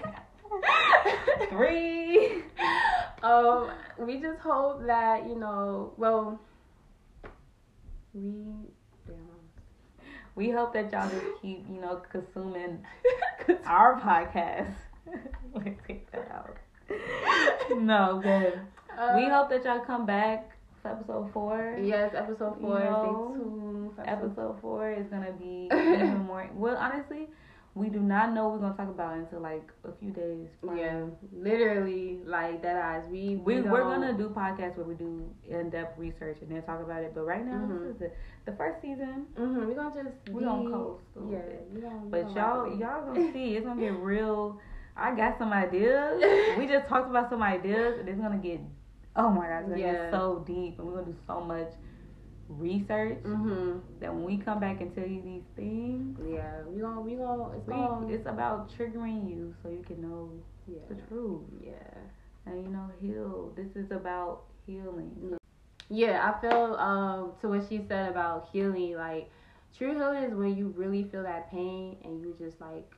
[1.50, 2.42] three.
[3.22, 5.92] um, we just hope that you know.
[5.96, 6.40] Well,
[8.14, 8.44] we.
[10.34, 12.84] We hope that y'all just keep, you know, consuming
[13.64, 14.70] our podcast.
[15.54, 16.56] Let me take that out.
[17.80, 18.54] No, but
[19.16, 20.55] we Uh, hope that y'all come back
[20.86, 21.78] episode four.
[21.82, 22.78] Yes, episode four.
[22.78, 24.08] You know, Stay tuned.
[24.08, 26.48] episode four is gonna be even more.
[26.54, 27.28] Well, honestly,
[27.74, 30.48] we do not know we're gonna talk about until like a few days.
[30.64, 30.76] prior.
[30.78, 33.04] Yeah, literally, like that eyes.
[33.10, 36.62] We We, we we're gonna do podcasts where we do in depth research and then
[36.62, 37.12] talk about it.
[37.14, 37.68] But right now, Mhm.
[37.80, 38.10] this is the,
[38.50, 39.26] the first season.
[39.38, 39.66] Mhm.
[39.66, 41.38] We're gonna just We be, gonna coast Yeah,
[41.72, 43.56] we gonna, we But y'all, y'all gonna see.
[43.56, 44.58] It's gonna get real.
[44.96, 46.22] I got some ideas.
[46.58, 48.60] we just talked about some ideas, and it's gonna get.
[49.16, 50.10] Oh my god, it's Yeah.
[50.10, 51.72] so deep, and we're gonna do so much
[52.48, 53.80] research Mhm.
[54.00, 57.50] that when we come back and tell you these things, Yeah, we gonna we gonna
[57.56, 60.30] it's we, gonna it's about triggering you so you can know
[60.66, 61.72] yeah the truth yeah.
[62.46, 63.52] and you know heal.
[63.56, 65.36] This is about healing.
[65.88, 69.30] Yeah, I feel um to what she said about healing, like
[69.76, 72.90] true healing is when you really feel that pain and you just like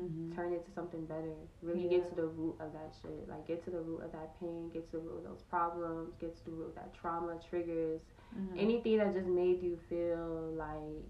[0.00, 0.34] Mm-hmm.
[0.34, 1.34] turn it to something better.
[1.60, 1.98] Really Yeah.
[1.98, 3.28] get to the root of that shit.
[3.28, 6.14] Like get to the root of that pain, get to the root of those problems,
[6.18, 8.00] get to the root of that trauma, triggers,
[8.34, 8.58] Mm-hmm.
[8.58, 11.04] anything that just made you feel like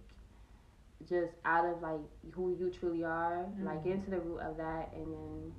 [1.09, 2.01] just out of like
[2.33, 3.47] who you truly are.
[3.63, 3.97] Like get Mhm.
[3.99, 5.53] into the root of that and then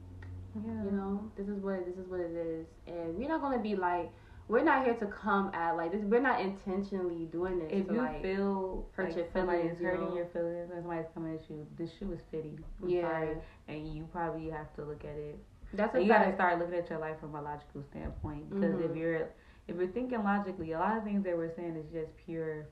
[0.66, 0.84] yeah.
[0.84, 3.76] you know this is what this is what it is and we're not gonna be
[3.76, 4.12] like
[4.48, 7.94] we're not here to come at like this we're not intentionally doing this If to
[7.94, 10.16] you like feel hurt like your feelings, you hurting know?
[10.16, 12.60] your feelings and somebody's coming at you, this shoe is fitting.
[12.82, 13.10] I'm Yeah.
[13.10, 13.38] sorry.
[13.68, 15.40] And you probably have to look at it
[15.74, 18.92] that's a you gotta start looking at your life from a logical standpoint because if
[18.92, 18.98] Mhm.
[18.98, 19.30] you're
[19.68, 22.66] if you're thinking logically, a lot of things that we're saying is just pure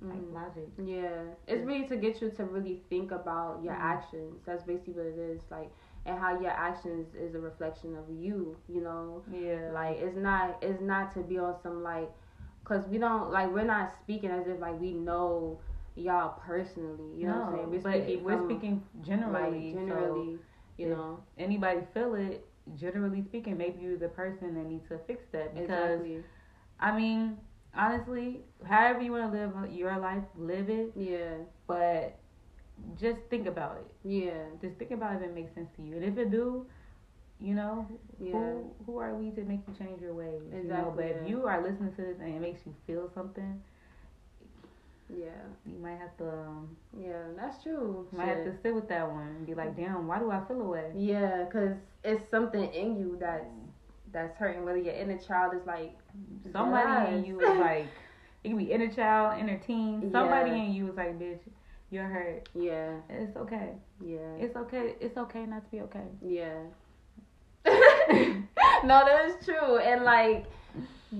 [0.00, 0.32] like Mhm.
[0.32, 0.68] logic.
[0.78, 3.80] yeah it's really to get you to really think about your Mhm.
[3.80, 5.70] actions that's basically what it is like
[6.06, 8.56] and how your actions is a reflection of you.
[8.68, 9.70] You know, Yeah.
[9.72, 12.10] like it's not it's not to be on some like,
[12.64, 15.60] cause we don't like we're not speaking as if like we know
[15.96, 17.14] y'all personally.
[17.16, 17.70] You know what I'm saying?
[17.70, 19.74] We're but speaking we're from, speaking generally.
[19.74, 20.38] like, generally.
[20.78, 22.46] you know, So anybody feel it,
[22.76, 26.24] generally speaking, maybe you're the person that needs to fix that because exactly.
[26.80, 27.38] I mean,
[27.74, 30.92] honestly, however you want to live your life, live it.
[30.96, 31.34] Yeah,
[31.66, 32.18] But
[32.98, 33.86] just think about it.
[34.08, 36.66] yeah, Just think about if it makes sense to you, and if it do,
[37.40, 37.86] you know,
[38.20, 38.32] yeah.
[38.32, 40.42] who who are we to make you change your ways?
[40.52, 43.10] You know, but Exactly, if you are listening to this and it makes you feel
[43.14, 43.60] something,
[45.08, 45.26] Yeah,
[45.66, 48.06] you might have to um, yeah, that's true.
[48.12, 50.60] might have to sit with that one and be like, damn, why do I feel
[50.60, 50.92] away?
[50.96, 51.72] Yeah, cause
[52.04, 53.44] it's something in you that's
[54.12, 54.64] that's hurting.
[54.64, 55.96] Whether your inner child is like
[56.52, 57.86] Somebody in you is like,
[58.44, 60.10] it can be inner child, inner teen.
[60.12, 60.56] Somebody Yeah.
[60.56, 61.40] in you is like, bitch,
[61.90, 62.48] you're hurt.
[62.54, 63.70] yeah, It's okay.
[64.04, 64.94] yeah, It's okay.
[65.00, 66.06] It's okay not to be okay.
[66.22, 66.58] yeah.
[68.84, 70.46] no, that is true, and like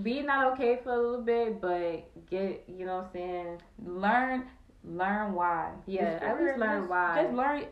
[0.02, 3.58] be not okay for a little bit, but get you know what I'm saying.
[3.84, 4.44] Learn,
[4.84, 5.72] learn why.
[5.86, 7.22] Yeah, Just learn just- why.
[7.22, 7.64] Just learn.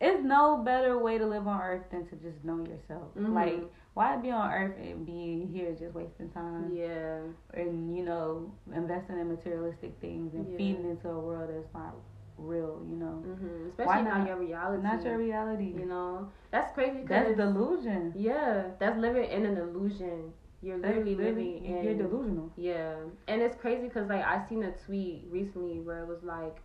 [0.00, 3.14] It's no better way to live on earth than to just know yourself.
[3.16, 3.32] Mhm.
[3.32, 3.60] Like,
[3.94, 7.20] why be on earth and be here just wasting time Yeah,
[7.54, 10.56] and you know investing in materialistic things and Yeah.
[10.58, 11.94] feeding into a world that's not
[12.38, 12.82] real.
[12.88, 14.28] You know, hmm Why especially not not?
[14.28, 14.82] your reality.
[14.82, 15.72] not your reality.
[15.78, 17.00] You know, that's crazy.
[17.06, 18.12] That's delusion.
[18.16, 20.32] yeah, that's living in an illusion.
[20.62, 22.50] You're literally really- living in You're delusional.
[22.56, 22.94] Yeah,
[23.28, 26.56] and it's crazy because like I seen a tweet recently where it was like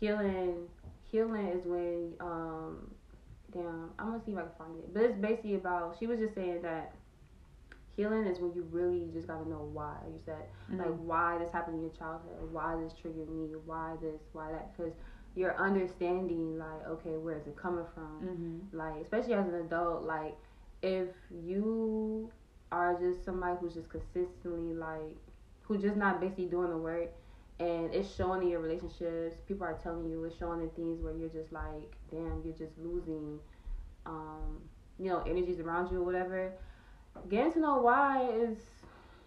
[0.00, 0.68] healing,
[1.10, 2.90] healing is when um,
[3.52, 4.92] damn, I'm gonna see if I can find it.
[4.92, 6.94] But it's basically about she was just saying that
[7.96, 9.94] healing is when you really just gotta know why.
[10.08, 10.98] You said like Mhm.
[10.98, 14.92] why this happened in your childhood, why this triggered me, why this, why that, because
[15.34, 18.20] you're understanding like okay, where is it coming from?
[18.22, 18.60] Mhm.
[18.72, 20.36] like especially as an adult like
[20.82, 22.30] if you
[22.70, 25.16] are just somebody who's just consistently like
[25.62, 27.10] who just not basically doing the work
[27.60, 31.14] and it's showing in your relationships people are telling you it's showing in things where
[31.14, 33.38] you're just like damn you're just losing
[34.06, 34.60] um
[34.98, 36.52] you know energies around you or whatever
[37.28, 38.58] getting to know why is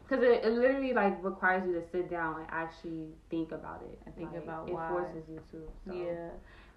[0.07, 3.99] because it, it literally like requires you to sit down and actually think about it
[4.05, 4.89] And think Like, about it why.
[4.89, 5.93] forces you to so.
[5.93, 6.29] Yeah.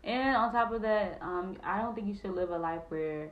[0.03, 3.31] And on top of that, um, I don't think you should live a life where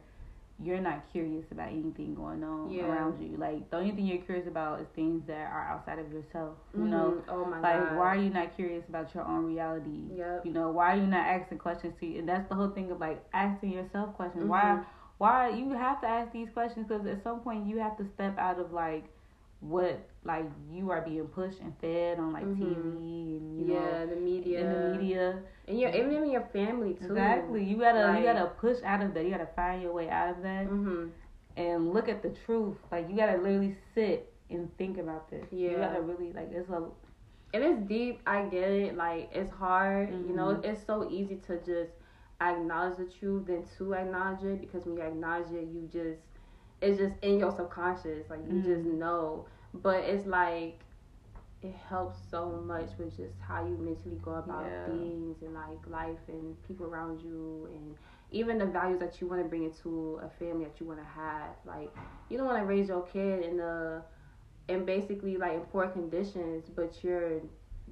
[0.61, 2.87] you're not curious about anything going on Yeah.
[2.87, 3.37] around you.
[3.37, 6.57] Like the only thing you're curious about is things that are outside of yourself.
[6.77, 7.23] You know, Mhm.
[7.29, 10.09] oh my like god why are you not curious about your own reality?
[10.17, 10.47] Yep.
[10.47, 12.19] You know, why are you not asking questions to you?
[12.19, 14.45] And that's the whole thing of like asking yourself questions.
[14.45, 14.79] Why?
[14.81, 14.85] Mhm.
[15.19, 16.87] Why you have to ask these questions?
[16.89, 19.05] Because at some point you have to step out of like
[19.61, 22.59] what like you are being pushed and fed on like Mhm.
[22.59, 25.43] TV and you know yeah, the media, in the media.
[25.67, 27.07] and your even in your family too.
[27.07, 27.65] Exactly.
[27.65, 29.25] You gotta Like- you gotta push out of that.
[29.25, 31.11] You gotta find your way out of that Mhm.
[31.57, 32.79] and look at the truth.
[32.93, 35.47] Like you gotta literally sit and think about this.
[35.53, 36.89] Yeah, You gotta really like it's a
[37.55, 38.21] And it's deep.
[38.27, 38.97] I get it.
[38.97, 40.11] Like it's hard.
[40.11, 40.65] You know, Mhm.
[40.67, 41.93] it's so easy to just
[42.41, 46.21] acknowledge the truth than to acknowledge it because when you acknowledge it, you just
[46.81, 48.29] it's just in your subconscious.
[48.31, 48.99] Like you just Mhm.
[48.99, 49.47] know.
[49.75, 50.79] But it's like
[51.63, 54.87] it helps so much with just how you mentally go about Yeah.
[54.87, 57.97] things and like life and people around you and
[58.31, 61.05] even the values that you want to bring into a family that you want to
[61.05, 61.51] have.
[61.65, 61.93] Like
[62.29, 64.05] you don't want to raise your kid in a
[64.69, 67.41] in basically like in poor conditions, but you're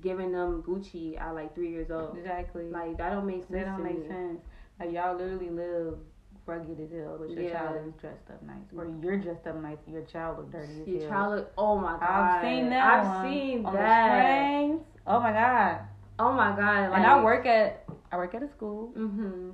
[0.01, 2.17] giving them Gucci at like three years old.
[2.19, 3.51] exactly Like that don't make sense.
[3.51, 4.07] that don't make me.
[4.09, 4.41] sense.
[4.79, 5.99] Like y'all literally live
[6.47, 7.59] rugged as hell, but your Yeah.
[7.59, 10.87] child is dressed up nice, or you're dressed up nice, your child look dirty as
[10.89, 11.09] Your hell.
[11.11, 12.87] child, look- oh my god, I've seen that.
[13.01, 14.67] I've one seen on that.
[14.69, 14.81] The.
[15.09, 15.81] Oh my god!
[16.19, 19.51] Oh my god, like, and I work at I work at a school, Mm-hmm.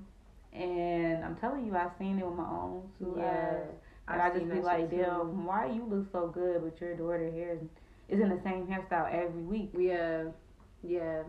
[0.52, 3.68] and I'm telling you, I've seen it with my own two Yeah, eyes.
[4.08, 4.96] And I've I just be like, too.
[4.98, 7.60] damn, why you look so good, but your daughter hair is,
[8.08, 9.70] is in the same hairstyle every week.
[9.78, 10.24] Yeah,
[10.82, 11.22] yeah.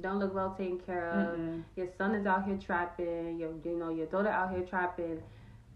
[0.00, 1.38] Don't look well taken care of.
[1.38, 1.64] Mm-mm.
[1.76, 3.38] Your son is out here trapping.
[3.38, 5.20] Your, you know, your daughter out here trapping.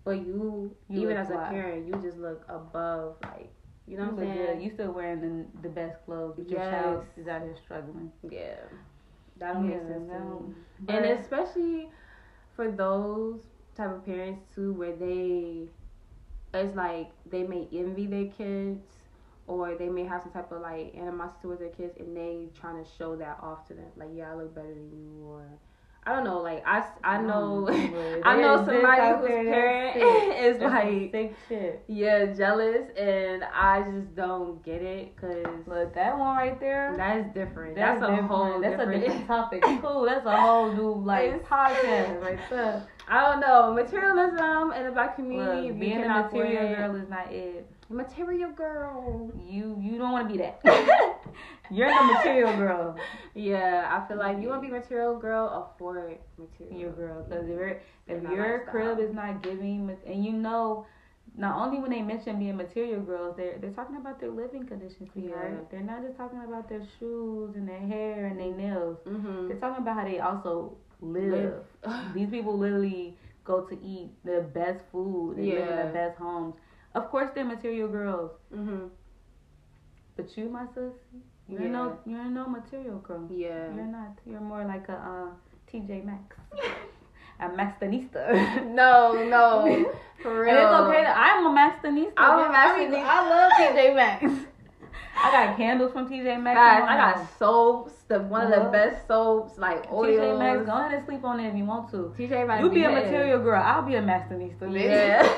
[0.05, 3.53] But you, You even as a parent, you just look above, like,
[3.87, 4.47] you know You what I'm good.
[4.47, 4.61] saying?
[4.63, 7.19] You still wearing the, the best clothes, but your child Yes.
[7.19, 8.11] is out here struggling.
[8.29, 8.57] Yeah,
[9.39, 10.43] that don't make Yeah, sense to no.
[10.43, 10.55] me.
[10.89, 11.89] And especially
[12.55, 13.41] for those
[13.75, 15.69] type of parents too where they
[16.55, 18.83] it's like they may envy their kids
[19.47, 22.83] or they may have some type of like animosity towards their kids and they trying
[22.83, 25.45] to show that off to them like yeah i look better than you or
[26.05, 27.75] i don't know like i, I know but
[28.29, 29.97] i know somebody whose parent
[30.57, 31.85] is like sick shit.
[31.89, 36.95] yeah jealous and i just don't get it because Look, that one right there.
[36.97, 38.31] that's different That's, that's, a different.
[38.31, 39.63] whole That's different, a different topic.
[39.83, 40.05] Cool.
[40.07, 42.87] That's a whole new like It's- podcast right there.
[43.09, 43.73] I don't know.
[43.75, 45.69] Materialism in the black community.
[45.69, 47.69] Look, being a material girl is not it.
[47.89, 49.31] Material girl.
[49.47, 50.61] You you don't want to be that.
[51.71, 52.97] You're the material girl.
[53.35, 56.81] Yeah, I feel like you want to be material girl, afford material.
[56.81, 57.79] Your girl, because if,
[58.09, 60.87] if your crib is not giving, and you know,
[61.37, 65.09] not only when they mention being material girls, they're they're talking about their living conditions,
[65.13, 65.53] sweetheart.
[65.53, 65.61] Yeah.
[65.71, 68.99] They're not just talking about their shoes and their hair and their nails.
[69.07, 69.49] Mm-hmm.
[69.49, 71.63] They're talking about how they also live.
[72.15, 75.37] These people literally go to eat the best food.
[75.37, 75.87] They live in Yeah.
[75.87, 76.55] the best homes.
[76.97, 78.87] Of course, they're material girls, mm-hmm.
[80.17, 80.95] but you, my sis,
[81.47, 81.77] you're Yeah.
[81.77, 83.29] no you're no material girl.
[83.31, 83.69] Yeah.
[83.77, 84.13] You're not.
[84.25, 85.31] You're more like a uh,
[85.69, 86.37] TJ Maxx,
[87.45, 88.23] a Maxxinista.
[88.81, 89.93] No, no,
[90.23, 90.49] for real.
[90.49, 92.13] And it's okay that I'm a Maxxinista.
[92.17, 92.65] I'm a bitch.
[92.65, 93.15] I mean, Maxxinista.
[93.15, 94.25] I love TJ Maxx.
[95.19, 96.57] I got candles from TJ Maxx.
[96.57, 100.17] Guys, I got soaps, the one of the best soaps, like oils.
[100.17, 100.65] TJ Maxx.
[100.65, 102.15] Go ahead and sleep on it if you want to.
[102.19, 102.63] TJ Maxx.
[102.63, 103.63] You be a material girl.
[103.63, 104.73] I'll be a bitch.
[104.73, 105.29] Yeah.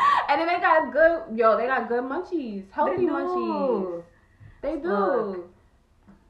[0.28, 4.02] and then they got good, yo, they got good munchies, healthy They munchies.
[4.62, 4.88] They do.
[4.88, 5.50] Look.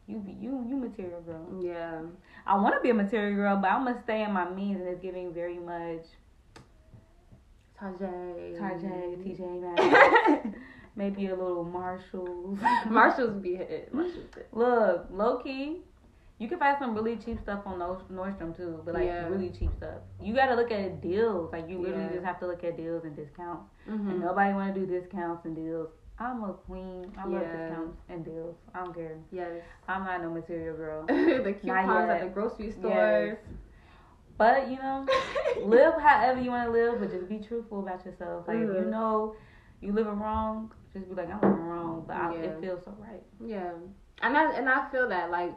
[0.07, 1.47] You be you you material girl.
[1.63, 2.01] Yeah.
[2.45, 4.89] I want to be a material girl, but I'm gonna stay in my means, and
[4.89, 6.05] it's giving very much
[7.81, 8.59] Tarjay.
[8.59, 10.55] Tarjay, TJ
[10.97, 12.59] maybe a little Marshalls.
[12.89, 13.93] Marshalls be hit.
[13.95, 14.49] Marshalls hit.
[14.53, 15.79] Look, low key,
[16.41, 19.29] you can find some really cheap stuff on Nordstrom too, but like Yeah.
[19.29, 19.99] really cheap stuff.
[20.21, 21.53] You gotta look at deals.
[21.53, 22.13] Like you literally Yeah.
[22.15, 23.71] just have to look at deals and discounts.
[23.89, 24.09] Mm-hmm.
[24.11, 25.91] And nobody want to do discounts and deals.
[26.19, 27.13] I'm a queen.
[27.19, 28.57] I love discounts and deals.
[28.75, 29.19] I don't care.
[29.31, 29.63] Yes.
[29.87, 31.05] I'm not no material girl.
[31.07, 32.91] the coupons at the grocery store.
[32.91, 33.37] Yes.
[34.39, 35.07] But you know,
[35.63, 38.49] live however you want to live, but just be truthful about yourself.
[38.49, 39.37] Like if you know
[39.83, 42.41] you living wrong, just be like I'm living wrong, but I, Yeah.
[42.41, 43.23] it feels so right.
[43.45, 43.73] Yeah,
[44.23, 45.53] and I and I feel that like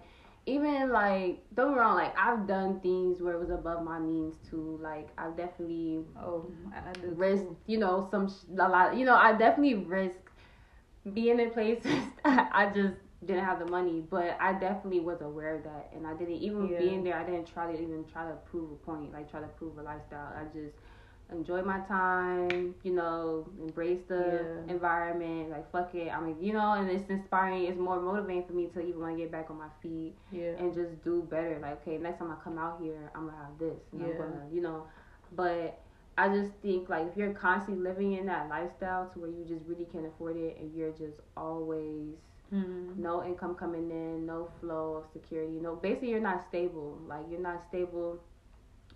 [0.46, 4.00] even like don't get me wrong, like I've done things where it was above my
[4.00, 4.80] means too.
[4.82, 8.96] Like I've definitely Oh, I, I risk, you know, some sh- a lot.
[8.98, 10.18] You know, I definitely risk
[11.14, 15.64] being in places I just didn't have the money, but I definitely was aware of
[15.64, 16.78] that, and I didn't even Yeah.
[16.78, 17.16] being there.
[17.18, 19.82] I didn't try to even try to prove a point, like try to prove a
[19.84, 20.34] lifestyle.
[20.36, 20.76] I just
[21.32, 24.74] enjoy my time, you know, embrace the Yeah.
[24.74, 25.50] environment.
[25.50, 27.64] Like fuck it, I mean, you know, and it's inspiring.
[27.66, 30.52] It's more motivating for me to even want to get back on my feet Yeah.
[30.60, 31.58] and just do better.
[31.60, 33.80] Like, okay, next time I come out here, I'm gonna have this.
[33.92, 34.08] And Yeah.
[34.10, 34.86] I'm gonna, you know.
[35.36, 35.80] But
[36.18, 39.66] I just think like if you're constantly living in that lifestyle to where you just
[39.68, 42.16] really can't afford it, and you're just always
[42.52, 42.98] Mhm.
[42.98, 45.76] no income coming in, no flow of security, no.
[45.76, 47.00] Basically, you're not stable.
[47.08, 48.20] Like you're not stable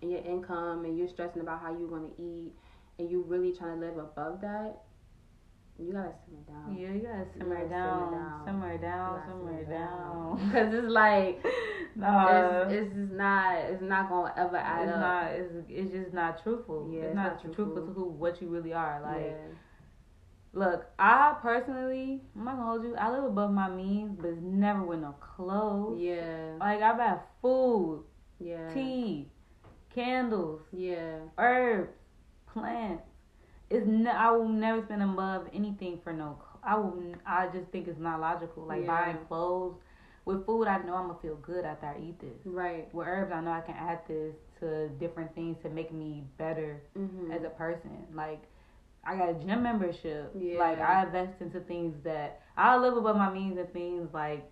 [0.02, 2.52] in your income, and you're stressing about how you're gonna eat,
[2.98, 4.82] and you really trying to live above that.
[5.78, 6.76] You gotta simmer down.
[6.76, 10.38] Yeah, you gotta simmer gotta simmer down, simmer down, simmer down.
[10.50, 11.44] Because it's like
[11.96, 15.00] Nah, it's, it's just not it's not gonna ever add it's up.
[15.00, 15.24] not.
[15.32, 16.88] It's it's just not truthful.
[16.90, 17.64] Yeah, it's, it's not, not truthful.
[17.66, 17.86] truthful.
[17.86, 19.00] to who what you really are.
[19.02, 19.54] Like, yeah.
[20.52, 22.96] look, I personally, I'm not gonna hold you.
[22.96, 26.00] I live above my means, but it's never with no clothes.
[26.00, 26.54] Yeah.
[26.60, 28.04] Like I buy food,
[28.40, 28.68] Yeah.
[28.74, 29.28] tea,
[29.94, 31.18] candles, Yeah.
[31.38, 31.90] herbs,
[32.46, 33.04] plants.
[33.70, 36.38] It's ne- I will never spend above anything for no.
[36.62, 36.94] I will.
[36.98, 38.64] n- I just think it's not logical.
[38.64, 38.86] Like Yeah.
[38.86, 39.76] buying clothes.
[40.24, 42.44] With food, I know I'm gonna feel good after I eat this.
[42.44, 42.92] Right.
[42.94, 46.82] With herbs, I know I can add this to different things to make me better
[46.98, 47.30] Mm-hmm.
[47.32, 48.06] as a person.
[48.12, 48.42] Like
[49.04, 50.32] I got a gym membership.
[50.34, 50.58] Yeah.
[50.58, 54.50] Like I invest into things that I live above my means and things like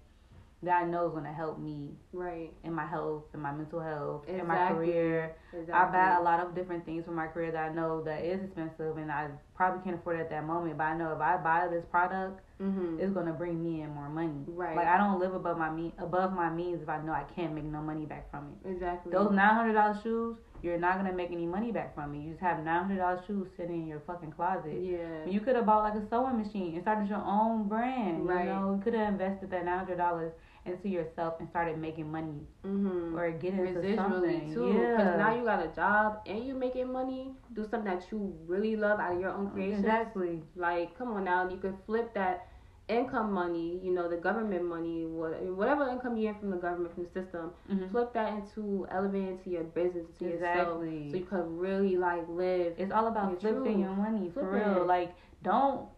[0.66, 2.52] that I know is gonna help me right.
[2.64, 5.34] in my health, in my mental health, in my career.
[5.52, 5.72] Exactly.
[5.74, 8.42] I buy a lot of different things for my career that I know that is
[8.44, 10.76] expensive and I probably can't afford it at that moment.
[10.78, 13.00] But I know if I buy this product, Mm-hmm.
[13.00, 14.40] it's gonna bring me in more money.
[14.46, 14.74] Right.
[14.74, 17.54] Like I don't live above my mean above my means if I know I can't
[17.54, 18.70] make no money back from it.
[18.70, 19.12] Exactly.
[19.12, 22.22] Those nine hundred dollar shoes, you're not gonna make any money back from it.
[22.22, 24.72] You just have nine hundred dollar shoes sitting in your fucking closet.
[24.72, 25.30] Yeah.
[25.30, 28.26] You could have bought like a sewing machine and started your own brand.
[28.26, 28.46] Right.
[28.46, 30.32] You know, you could have invested that nine hundred dollars
[30.66, 33.16] into yourself and started making money Mm-hmm.
[33.16, 34.54] or getting into Residually something.
[34.54, 34.96] too, yeah.
[34.96, 37.32] because now you got a job and you're making money.
[37.54, 39.78] Do something that you really love out of your own creation.
[39.80, 40.42] exactly.
[40.56, 42.48] Like, come on now, you could flip that
[42.88, 47.02] income money, you know, the government money, whatever income you get from the government, from
[47.02, 47.90] the system, Mhm.
[47.90, 50.82] flip that into, elevate into your business, to yourself.
[50.84, 51.10] Exactly.
[51.10, 52.74] So you could really, like, live.
[52.78, 53.80] It's all about flipping true.
[53.82, 54.82] your money for real.
[54.82, 54.86] it.
[54.86, 55.88] Like don't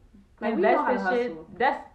[0.40, 1.58] Like, invest in shit.
[1.58, 1.87] That's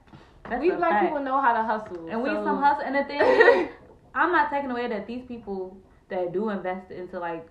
[0.49, 1.05] that's we black fact.
[1.05, 2.07] people know how to hustle.
[2.09, 2.83] And we some hustle.
[2.85, 3.69] And the thing is,
[4.15, 5.77] I'm not taking away that these people
[6.09, 7.47] that do invest into like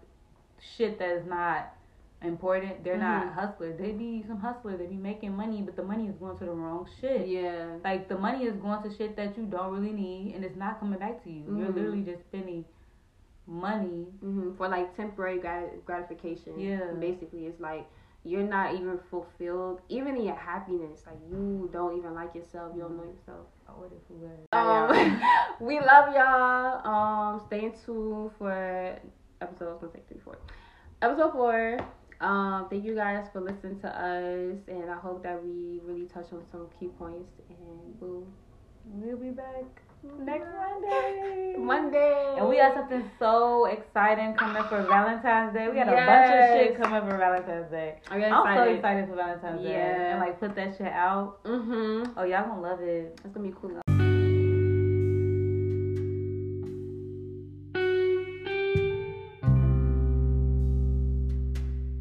[0.76, 1.74] shit that is not
[2.22, 3.32] important, they're not Mhm.
[3.34, 3.76] hustlers.
[3.78, 4.78] They be some hustlers.
[4.78, 7.26] They be making money, but the money is going to the wrong shit.
[7.26, 7.78] Yeah.
[7.82, 10.78] Like the money is going to shit that you don't really need, and it's not
[10.78, 11.42] coming back to you.
[11.48, 11.74] You're Mhm.
[11.74, 12.64] literally just spending
[13.46, 14.06] money.
[14.20, 16.58] hmm for like temporary grat- gratification.
[16.60, 16.92] Yeah.
[17.00, 17.88] Basically, it's like
[18.24, 21.02] you're not even fulfilled, even in your happiness.
[21.06, 22.72] Like you don't even like yourself.
[22.74, 23.46] You don't know yourself.
[23.68, 24.30] I ordered food.
[24.52, 25.20] Um,
[25.60, 26.86] we love y'all.
[26.86, 28.98] Um, stay in tune for
[29.40, 29.80] episode.
[29.80, 30.38] Gonna say three, four.
[31.00, 31.78] Episode four.
[32.20, 36.26] Um, thank you guys for listening to us, and I hope that we really touch
[36.32, 37.32] on some key points.
[37.48, 38.26] And we'll
[38.84, 39.82] We'll be back
[40.18, 41.54] next Monday.
[41.58, 42.34] Monday.
[42.38, 45.68] And we got something so exciting coming for Valentine's Day.
[45.68, 47.98] We got a bunch of shit coming for Valentine's Day.
[48.10, 48.76] Are you I'm so excited?
[48.76, 49.70] excited for Valentine's Day.
[49.72, 50.10] Yeah.
[50.12, 51.42] And like put that shit out.
[51.44, 52.18] Mm-hmm.
[52.18, 53.18] Oh, y'all gonna love it.
[53.24, 53.80] It's gonna be cool.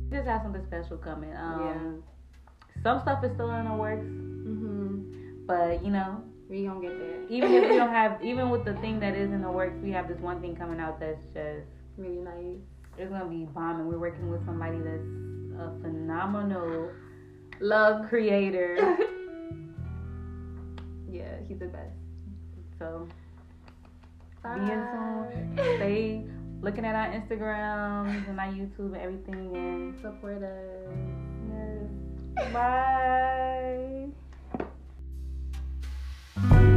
[0.09, 1.35] We just have something special coming.
[1.35, 2.03] Um,
[2.83, 5.45] Some stuff is still in the works, Mm-hmm.
[5.45, 7.23] but you know, We gonna get there.
[7.29, 9.89] even if we don't have, even with the thing that is in the works, we
[9.91, 11.65] have this one thing coming out that's just,
[11.97, 12.59] really nice.
[12.97, 13.87] it's gonna be bombing.
[13.87, 15.07] We're working with somebody that's
[15.57, 16.91] a phenomenal
[17.61, 18.09] Love.
[18.09, 18.75] creator.
[21.09, 21.95] yeah, he's the best.
[22.79, 23.07] So
[24.43, 24.55] Bye.
[24.55, 25.77] be in tune.
[25.77, 26.25] Stay
[26.61, 29.55] looking at our Instagrams and our YouTube and everything.
[29.55, 30.91] And Support us.
[32.35, 32.51] yes.
[32.53, 34.09] bye.
[36.49, 36.70] Bye.